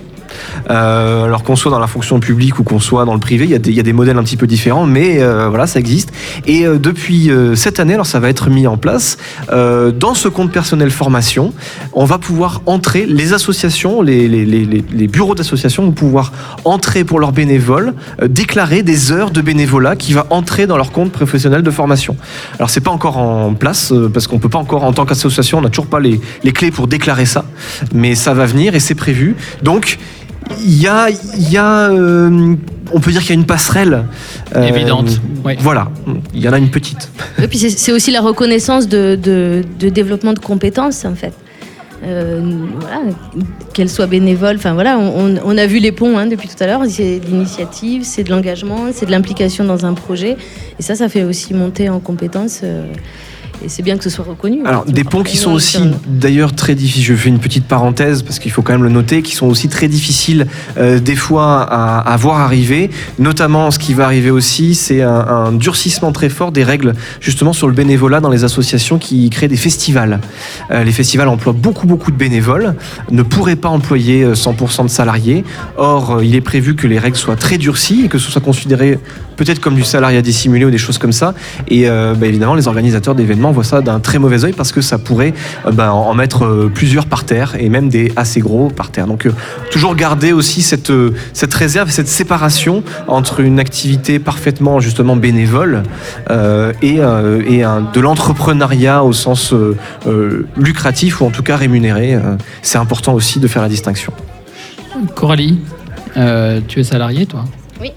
Euh, 0.70 1.26
alors 1.26 1.44
qu'on 1.44 1.56
soit 1.56 1.72
dans 1.72 1.80
la 1.80 1.88
fonction 1.88 2.20
publique 2.20 2.60
ou 2.60 2.64
qu'on 2.64 2.80
soit 2.80 3.06
dans 3.06 3.14
le 3.14 3.20
privé, 3.20 3.46
il 3.46 3.52
y, 3.52 3.80
a 3.80 3.84
des, 3.84 3.94
modèles 3.94 4.18
un 4.18 4.24
petit 4.24 4.38
peu 4.38 4.48
différents, 4.48 4.86
mais 4.86 5.22
euh, 5.22 5.50
voilà, 5.50 5.68
ça 5.68 5.80
existe. 5.80 6.12
Et 6.46 6.66
euh, 6.66 6.78
depuis 6.78 7.30
cette 7.56 7.80
année, 7.80 7.94
alors 7.94 8.06
ça 8.06 8.20
va 8.20 8.30
être 8.30 8.50
mis 8.50 8.68
en 8.68 8.78
place, 8.78 9.18
dans 9.52 10.14
ce 10.14 10.28
compte 10.28 10.52
personnel 10.52 10.92
formation, 10.92 11.54
on 11.94 12.06
va 12.06 12.18
pouvoir 12.18 12.62
entrer, 12.66 13.06
les 13.06 13.34
associations, 13.34 14.02
les, 14.02 14.28
les 14.28 15.08
bureaux 15.08 15.36
d'associations 15.36 15.84
vont 15.84 15.92
pouvoir 15.92 16.32
entrer 16.66 17.04
pour 17.04 17.20
leurs 17.20 17.32
bénévoles, 17.32 17.94
déclarer 18.28 18.84
des 18.84 19.12
heures 19.12 19.32
de 19.32 19.42
bénévolat 19.42 19.96
qui 19.96 20.14
va 20.14 20.28
entrer 20.30 20.68
dans 20.68 20.78
leur 20.78 20.92
compte 20.92 21.12
professionnel 21.12 21.62
de 21.62 21.72
formation. 21.72 22.16
Alors 22.58 22.70
c'est 22.70 22.82
pas 22.82 22.92
encore 22.92 23.18
en 23.18 23.54
place, 23.54 23.94
parce 24.14 24.28
qu'on 24.28 24.40
peut 24.40 24.50
pas 24.50 24.60
encore, 24.60 24.84
en 24.84 24.94
tant 24.94 25.06
qu'association, 25.06 25.60
on 25.60 25.62
n'a 25.62 25.70
toujours 25.70 25.88
pas 25.88 26.00
les, 26.00 26.20
clés 26.52 26.72
pour 26.72 26.88
déclarer 26.88 27.26
ça, 27.26 27.46
mais 27.94 28.16
ça 28.16 28.34
va 28.34 28.46
venir 28.46 28.76
et 28.76 28.80
c'est 28.80 28.96
prévu. 28.96 29.36
Donc, 29.62 29.98
il 30.64 30.82
y 30.82 30.88
a, 30.88 31.10
y 31.10 31.58
a 31.58 31.90
euh, 31.90 32.56
on 32.94 33.00
peut 33.00 33.12
dire 33.12 33.22
qu'il 33.22 33.32
y 33.32 33.34
a 33.34 33.40
une 33.40 33.46
passerelle. 33.46 34.06
Euh, 34.56 34.68
Évidente. 34.68 35.22
Voilà, 35.60 35.90
il 36.34 36.42
y 36.42 36.50
en 36.50 36.54
a 36.54 36.58
une 36.58 36.70
petite. 36.70 37.10
Et 37.42 37.48
puis 37.48 37.58
c'est 37.58 37.92
aussi 37.92 38.12
la 38.12 38.22
reconnaissance 38.22 38.88
de, 38.88 39.16
de, 39.16 39.90
développement 39.90 40.34
de 40.34 40.40
compétences, 40.40 41.06
en 41.06 41.16
fait. 41.16 41.34
Euh, 42.04 42.42
voilà, 42.80 43.00
qu'elle 43.74 43.90
soit 43.90 44.06
bénévole. 44.06 44.58
Enfin 44.58 44.74
voilà, 44.74 45.00
on, 45.00 45.58
a 45.58 45.66
vu 45.66 45.80
les 45.80 45.92
ponts 45.92 46.18
hein, 46.18 46.28
depuis 46.28 46.48
tout 46.48 46.62
à 46.64 46.68
l'heure. 46.68 46.82
C'est 46.88 47.20
de 47.20 47.26
l'initiative, 47.26 48.04
c'est 48.04 48.24
de 48.24 48.30
l'engagement, 48.30 48.88
c'est 48.94 49.08
de 49.08 49.12
l'implication 49.12 49.64
dans 49.64 49.86
un 49.86 49.94
projet. 49.94 50.38
Et 50.80 50.84
ça, 50.84 50.96
ça 50.96 51.10
fait 51.10 51.24
aussi 51.24 51.54
monter 51.54 51.90
en 51.90 52.00
compétences 52.00 52.62
et 53.64 53.70
c'est 53.70 53.82
bien 53.82 53.98
que 53.98 54.04
ce 54.04 54.10
soit 54.10 54.26
reconnu. 54.26 54.66
Alors, 54.66 54.86
des 54.86 55.04
ponts 55.04 55.24
qui 55.24 55.38
sont 55.38 55.52
aussi 55.52 55.80
d'ailleurs 56.08 56.54
très 56.54 56.76
difficiles, 56.76 57.04
je 57.04 57.16
fais 57.16 57.30
une 57.30 57.40
petite 57.40 57.66
parenthèse 57.66 58.22
parce 58.22 58.40
qu'il 58.40 58.52
faut 58.52 58.62
quand 58.62 58.74
même 58.74 58.84
le 58.84 58.90
noter, 58.90 59.22
qui 59.22 59.36
sont 59.36 59.48
aussi 59.48 59.68
très 59.68 59.88
difficiles 59.88 60.48
euh, 60.78 61.00
des 61.00 61.16
fois 61.16 61.62
à, 61.62 62.18
voir 62.18 62.40
arriver. 62.40 62.90
Notamment, 63.20 63.72
ce 63.72 63.80
qui 63.80 63.94
va 63.94 64.06
arriver 64.06 64.32
aussi, 64.32 64.76
c'est 64.76 65.02
un, 65.02 65.52
durcissement 65.52 66.12
très 66.12 66.30
fort 66.30 66.52
des 66.52 66.64
règles 66.64 66.94
justement 67.20 67.54
sur 67.54 67.68
le 67.68 67.74
bénévolat 67.74 68.20
dans 68.20 68.30
les 68.30 68.44
associations 68.44 68.98
qui 68.98 69.30
créent 69.30 69.48
des 69.48 69.58
festivals. 69.58 70.20
Euh, 70.72 70.84
les 70.84 70.92
festivals 70.92 71.28
emploient 71.28 71.54
beaucoup, 71.54 71.88
beaucoup 71.88 72.12
de 72.12 72.18
bénévoles, 72.18 72.76
ne 73.12 73.24
pourraient 73.24 73.56
pas 73.56 73.70
employer 73.70 74.26
100% 74.26 74.82
euh, 74.82 74.84
de 74.84 74.90
salariés. 74.90 75.44
Or, 75.78 76.22
il 76.24 76.36
est 76.36 76.42
prévu 76.42 76.76
que 76.76 76.88
les 76.88 77.00
règles 77.00 77.18
soient 77.18 77.36
très 77.36 77.58
durcies 77.58 78.06
et 78.06 78.08
que 78.08 78.18
ce 78.18 78.32
soit 78.32 78.42
considéré 78.42 79.00
peut-être 79.38 79.62
comme 79.62 79.76
du 79.76 79.84
salariat 79.84 80.22
dissimulé 80.22 80.66
ou 80.66 80.72
des 80.72 80.78
choses 80.78 80.98
comme 80.98 81.14
ça. 81.14 81.34
Et 81.70 81.88
bah, 81.88 82.28
évidemment, 82.28 82.56
les 82.56 82.68
organisateurs 82.68 83.16
d'événements 83.16 83.52
voit 83.52 83.64
ça 83.64 83.82
d'un 83.82 84.00
très 84.00 84.20
mauvais 84.20 84.44
oeil 84.44 84.54
parce 84.54 84.72
que 84.72 84.82
ça 84.82 84.98
pourrait 84.98 85.34
euh, 85.66 85.72
ben, 85.72 85.92
en 85.92 86.14
mettre 86.14 86.46
euh, 86.46 86.72
plusieurs 86.74 87.06
par 87.06 87.24
terre 87.24 87.56
et 87.60 87.70
même 87.70 87.90
des 87.90 88.12
assez 88.16 88.40
gros 88.40 88.70
par 88.70 88.90
terre. 88.90 89.08
Donc 89.08 89.26
euh, 89.26 89.32
toujours 89.72 89.96
garder 89.96 90.34
aussi 90.34 90.62
cette, 90.62 90.92
cette 91.34 91.54
réserve, 91.54 91.90
cette 91.90 92.08
séparation 92.08 92.84
entre 93.08 93.40
une 93.40 93.60
activité 93.60 94.20
parfaitement 94.20 94.80
justement 94.80 95.16
bénévole 95.16 95.84
et, 96.82 96.96
et 96.96 97.64
de 97.94 98.00
l'entrepreneuriat 98.00 99.04
au 99.04 99.14
sens 99.14 99.54
lucratif 100.58 101.22
ou 101.22 101.26
en 101.26 101.30
tout 101.30 101.44
cas 101.44 101.58
rémunéré. 101.58 102.18
C'est 102.62 102.78
important 102.78 103.14
aussi 103.14 103.40
de 103.40 103.48
faire 103.48 103.62
la 103.62 103.70
distinction. 103.70 104.14
Coralie, 105.16 105.60
tu 106.68 106.80
es 106.80 106.84
salarié 106.84 107.26
toi? 107.26 107.46
Oui. 107.82 107.92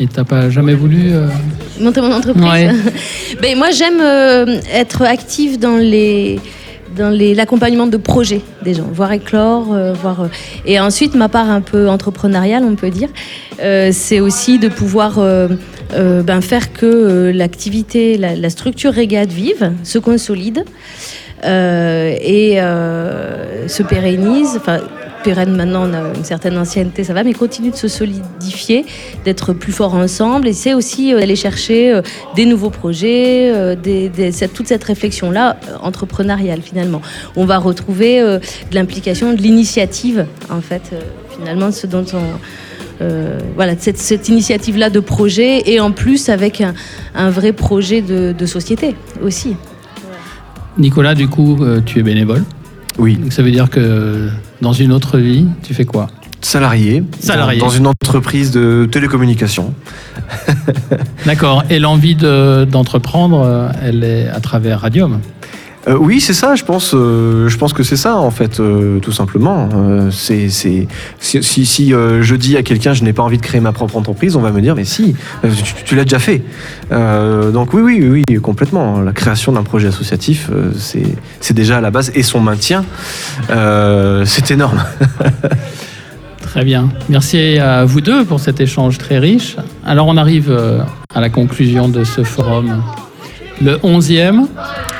Et 0.00 0.06
t'as 0.06 0.24
pas 0.24 0.50
jamais 0.50 0.74
voulu 0.74 1.12
euh, 1.12 1.28
monter 1.80 2.00
mon 2.00 2.12
entreprise 2.12 2.44
ben, 3.42 3.56
Moi, 3.56 3.70
j'aime 3.70 4.00
euh, 4.00 4.60
être 4.72 5.02
active 5.02 5.58
dans 5.58 5.76
les 5.76 6.40
dans 6.96 7.10
l'accompagnement 7.10 7.88
de 7.88 7.96
projets 7.96 8.40
des 8.62 8.74
gens, 8.74 8.84
voir 8.84 9.10
éclore, 9.10 9.76
voir. 10.00 10.28
et 10.64 10.78
ensuite, 10.78 11.16
ma 11.16 11.28
part 11.28 11.50
un 11.50 11.60
peu 11.60 11.88
entrepreneuriale, 11.88 12.62
on 12.62 12.76
peut 12.76 12.90
dire, 12.90 13.08
c'est 13.58 14.20
aussi 14.20 14.60
de 14.60 14.68
pouvoir 14.68 15.18
ben, 15.90 16.40
faire 16.40 16.72
que 16.72 17.32
l'activité, 17.34 18.16
la, 18.16 18.36
la, 18.36 18.48
structure 18.48 18.92
régate 18.92 19.30
vive, 19.30 19.72
se 19.82 19.98
consolide. 19.98 20.62
et 21.42 22.58
se 23.66 23.82
pérennise, 23.82 24.50
enfin 24.56 24.78
pérenne 25.24 25.56
maintenant, 25.56 25.88
on 25.90 25.94
a 25.94 26.14
une 26.14 26.22
certaine 26.22 26.56
ancienneté, 26.58 27.02
ça 27.02 27.14
va, 27.14 27.24
mais 27.24 27.32
continue 27.32 27.70
de 27.70 27.76
se 27.76 27.88
solidifier, 27.88 28.84
d'être 29.24 29.52
plus 29.54 29.72
fort 29.72 29.94
ensemble. 29.94 30.46
Et 30.46 30.52
c'est 30.52 30.74
aussi 30.74 31.12
euh, 31.12 31.18
d'aller 31.18 31.34
chercher 31.34 31.92
euh, 31.92 32.02
des 32.36 32.44
nouveaux 32.44 32.70
projets, 32.70 33.50
euh, 33.52 33.74
toute 34.54 34.68
cette 34.68 34.84
réflexion-là 34.84 35.56
entrepreneuriale 35.82 36.60
finalement. 36.60 37.00
On 37.34 37.46
va 37.46 37.58
retrouver 37.58 38.20
de 38.20 38.74
l'implication, 38.74 39.32
de 39.32 39.40
l'initiative, 39.40 40.26
en 40.50 40.60
fait, 40.60 40.94
finalement, 41.36 41.70
voilà, 43.56 43.74
cette, 43.78 44.28
initiative-là 44.28 44.90
de 44.90 45.00
projet 45.00 45.62
et 45.70 45.80
en 45.80 45.92
plus 45.92 46.28
avec 46.28 46.62
un, 47.14 47.30
vrai 47.30 47.52
projet 47.52 48.02
de, 48.02 48.34
de, 48.36 48.46
société 48.46 48.94
aussi. 49.22 49.56
Nicolas, 50.76 51.14
du 51.14 51.28
coup, 51.28 51.58
tu 51.86 52.00
es 52.00 52.02
bénévole? 52.02 52.44
Oui. 52.98 53.16
Donc 53.16 53.32
ça 53.32 53.42
veut 53.42 53.50
dire 53.50 53.70
que 53.70 54.28
dans 54.60 54.72
une 54.72 54.92
autre 54.92 55.18
vie, 55.18 55.46
tu 55.62 55.74
fais 55.74 55.84
quoi? 55.84 56.08
Salarié, 56.40 57.02
Salarié. 57.20 57.58
Dans, 57.58 57.70
une 57.70 57.86
entreprise 57.86 58.50
de 58.50 58.86
télécommunications. 58.90 59.72
D'accord. 61.26 61.64
Et 61.70 61.78
l'envie 61.78 62.16
d'entreprendre, 62.16 63.40
euh, 63.40 63.68
elle 63.82 64.04
est 64.04 64.28
à 64.28 64.40
travers 64.40 64.80
Radium? 64.80 65.20
Euh, 65.86 65.96
oui, 65.98 66.20
c'est 66.20 66.34
ça. 66.34 66.54
Je 66.54 66.64
pense, 66.64 66.92
euh, 66.94 67.48
je 67.48 67.58
pense 67.58 67.72
que 67.72 67.82
c'est 67.82 67.96
ça 67.96 68.16
en 68.16 68.30
fait, 68.30 68.60
euh, 68.60 68.98
tout 69.00 69.12
simplement. 69.12 69.68
si, 70.10 70.48
je 71.20 72.34
dis 72.34 72.56
à 72.56 72.62
quelqu'un, 72.62 72.94
je 72.94 73.04
n'ai 73.04 73.12
pas 73.12 73.22
envie 73.22 73.36
de 73.36 73.42
créer 73.42 73.60
ma 73.60 73.72
propre 73.72 73.96
entreprise, 73.96 74.36
on 74.36 74.40
va 74.40 74.50
me 74.50 74.60
dire, 74.60 74.74
mais 74.74 74.84
si, 74.84 75.14
tu, 75.84 75.96
l'as 75.96 76.04
déjà 76.04 76.18
fait. 76.18 76.42
donc 76.90 77.74
oui, 77.74 77.82
oui, 77.82 78.24
oui, 78.28 78.36
complètement. 78.40 79.00
La 79.00 79.12
création 79.12 79.52
d'un 79.52 79.62
projet 79.62 79.88
associatif, 79.88 80.50
c'est, 80.78 81.06
c'est 81.40 81.54
déjà 81.54 81.78
à 81.78 81.80
la 81.80 81.90
base 81.90 82.10
et 82.14 82.22
son 82.22 82.40
maintien, 82.40 82.84
c'est 83.48 84.50
énorme. 84.50 84.82
Très 86.42 86.64
bien. 86.64 86.88
Merci 87.08 87.58
à 87.58 87.84
vous 87.84 88.00
deux 88.00 88.24
pour 88.24 88.38
cet 88.38 88.60
échange 88.60 88.98
très 88.98 89.18
riche. 89.18 89.56
Alors 89.84 90.06
on 90.06 90.16
arrive 90.16 90.56
à 91.12 91.20
la 91.20 91.28
conclusion 91.28 91.88
de 91.88 92.04
ce 92.04 92.22
forum. 92.22 92.80
Le 93.62 93.76
11e 93.78 94.46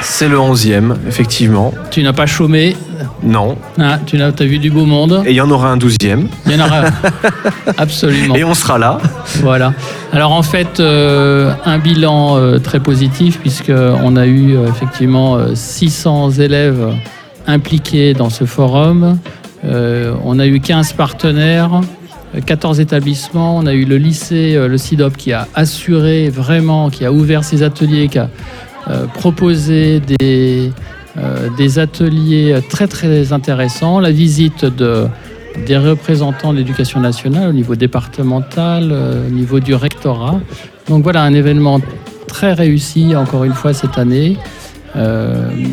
C'est 0.00 0.28
le 0.28 0.36
11e, 0.36 0.94
effectivement. 1.08 1.72
Tu 1.90 2.02
n'as 2.02 2.12
pas 2.12 2.26
chômé 2.26 2.76
Non. 3.22 3.56
Ah, 3.78 3.98
tu 4.06 4.20
as, 4.20 4.26
as, 4.26 4.44
vu 4.44 4.58
du 4.58 4.70
beau 4.70 4.84
monde 4.84 5.22
Et 5.26 5.30
il 5.30 5.36
y 5.36 5.40
en 5.40 5.50
aura 5.50 5.70
un 5.70 5.76
12e. 5.76 6.26
Il 6.46 6.52
y 6.52 6.60
en 6.60 6.64
aura, 6.64 6.82
absolument. 7.78 8.34
Et 8.36 8.44
on 8.44 8.54
sera 8.54 8.78
là. 8.78 8.98
Voilà. 9.42 9.72
Alors 10.12 10.32
en 10.32 10.42
fait, 10.42 10.78
euh, 10.78 11.52
un 11.64 11.78
bilan 11.78 12.36
euh, 12.36 12.58
très 12.58 12.78
positif, 12.78 13.40
puisqu'on 13.40 14.16
a 14.16 14.26
eu 14.26 14.56
euh, 14.56 14.68
effectivement 14.68 15.38
600 15.54 16.32
élèves 16.32 16.94
impliqués 17.46 18.14
dans 18.14 18.30
ce 18.30 18.44
forum. 18.44 19.18
on 19.64 20.38
a 20.38 20.46
eu 20.46 20.60
15 20.60 20.92
partenaires. 20.92 21.80
14 22.40 22.80
établissements. 22.80 23.56
On 23.56 23.66
a 23.66 23.74
eu 23.74 23.84
le 23.84 23.96
lycée, 23.96 24.54
euh, 24.56 24.68
le 24.68 24.78
CIDOP, 24.78 25.16
qui 25.16 25.32
a 25.32 25.48
assuré 25.54 26.28
vraiment, 26.28 26.90
qui 26.90 27.04
a 27.04 27.12
ouvert 27.12 27.44
ses 27.44 27.62
ateliers, 27.62 28.08
qui 28.08 28.18
a 28.18 28.28
euh, 28.88 29.06
proposé 29.06 30.00
des, 30.00 30.72
euh, 31.16 31.48
des 31.56 31.78
ateliers 31.78 32.58
très 32.68 32.86
très 32.86 33.32
intéressants. 33.32 34.00
La 34.00 34.10
visite 34.10 34.64
de, 34.64 35.06
des 35.66 35.76
représentants 35.76 36.52
de 36.52 36.58
l'éducation 36.58 37.00
nationale 37.00 37.48
au 37.48 37.52
niveau 37.52 37.76
départemental, 37.76 38.92
au 38.92 39.30
niveau 39.30 39.60
du 39.60 39.74
rectorat. 39.74 40.40
Donc 40.88 41.02
voilà 41.02 41.22
un 41.22 41.34
événement 41.34 41.80
très 42.26 42.52
réussi 42.52 43.14
encore 43.16 43.44
une 43.44 43.54
fois 43.54 43.72
cette 43.72 43.96
année. 43.96 44.36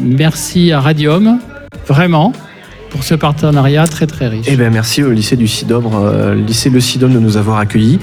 merci 0.04 0.72
à 0.72 0.80
Radium, 0.80 1.40
vraiment 1.88 2.32
pour 2.92 3.04
ce 3.04 3.16
partenariat 3.16 3.88
très 3.88 4.06
très 4.06 4.28
riche. 4.28 4.46
Eh 4.48 4.58
bien, 4.58 4.70
merci 4.70 5.02
au 5.02 5.12
lycée 5.12 5.38
du 5.38 5.48
Sidobre, 5.48 5.96
euh, 5.96 6.36
lycée 6.36 6.70
Le 6.70 6.80
Sidom 6.80 7.10
de 7.10 7.20
nous 7.20 7.38
avoir 7.38 7.58
accueillis. 7.58 8.00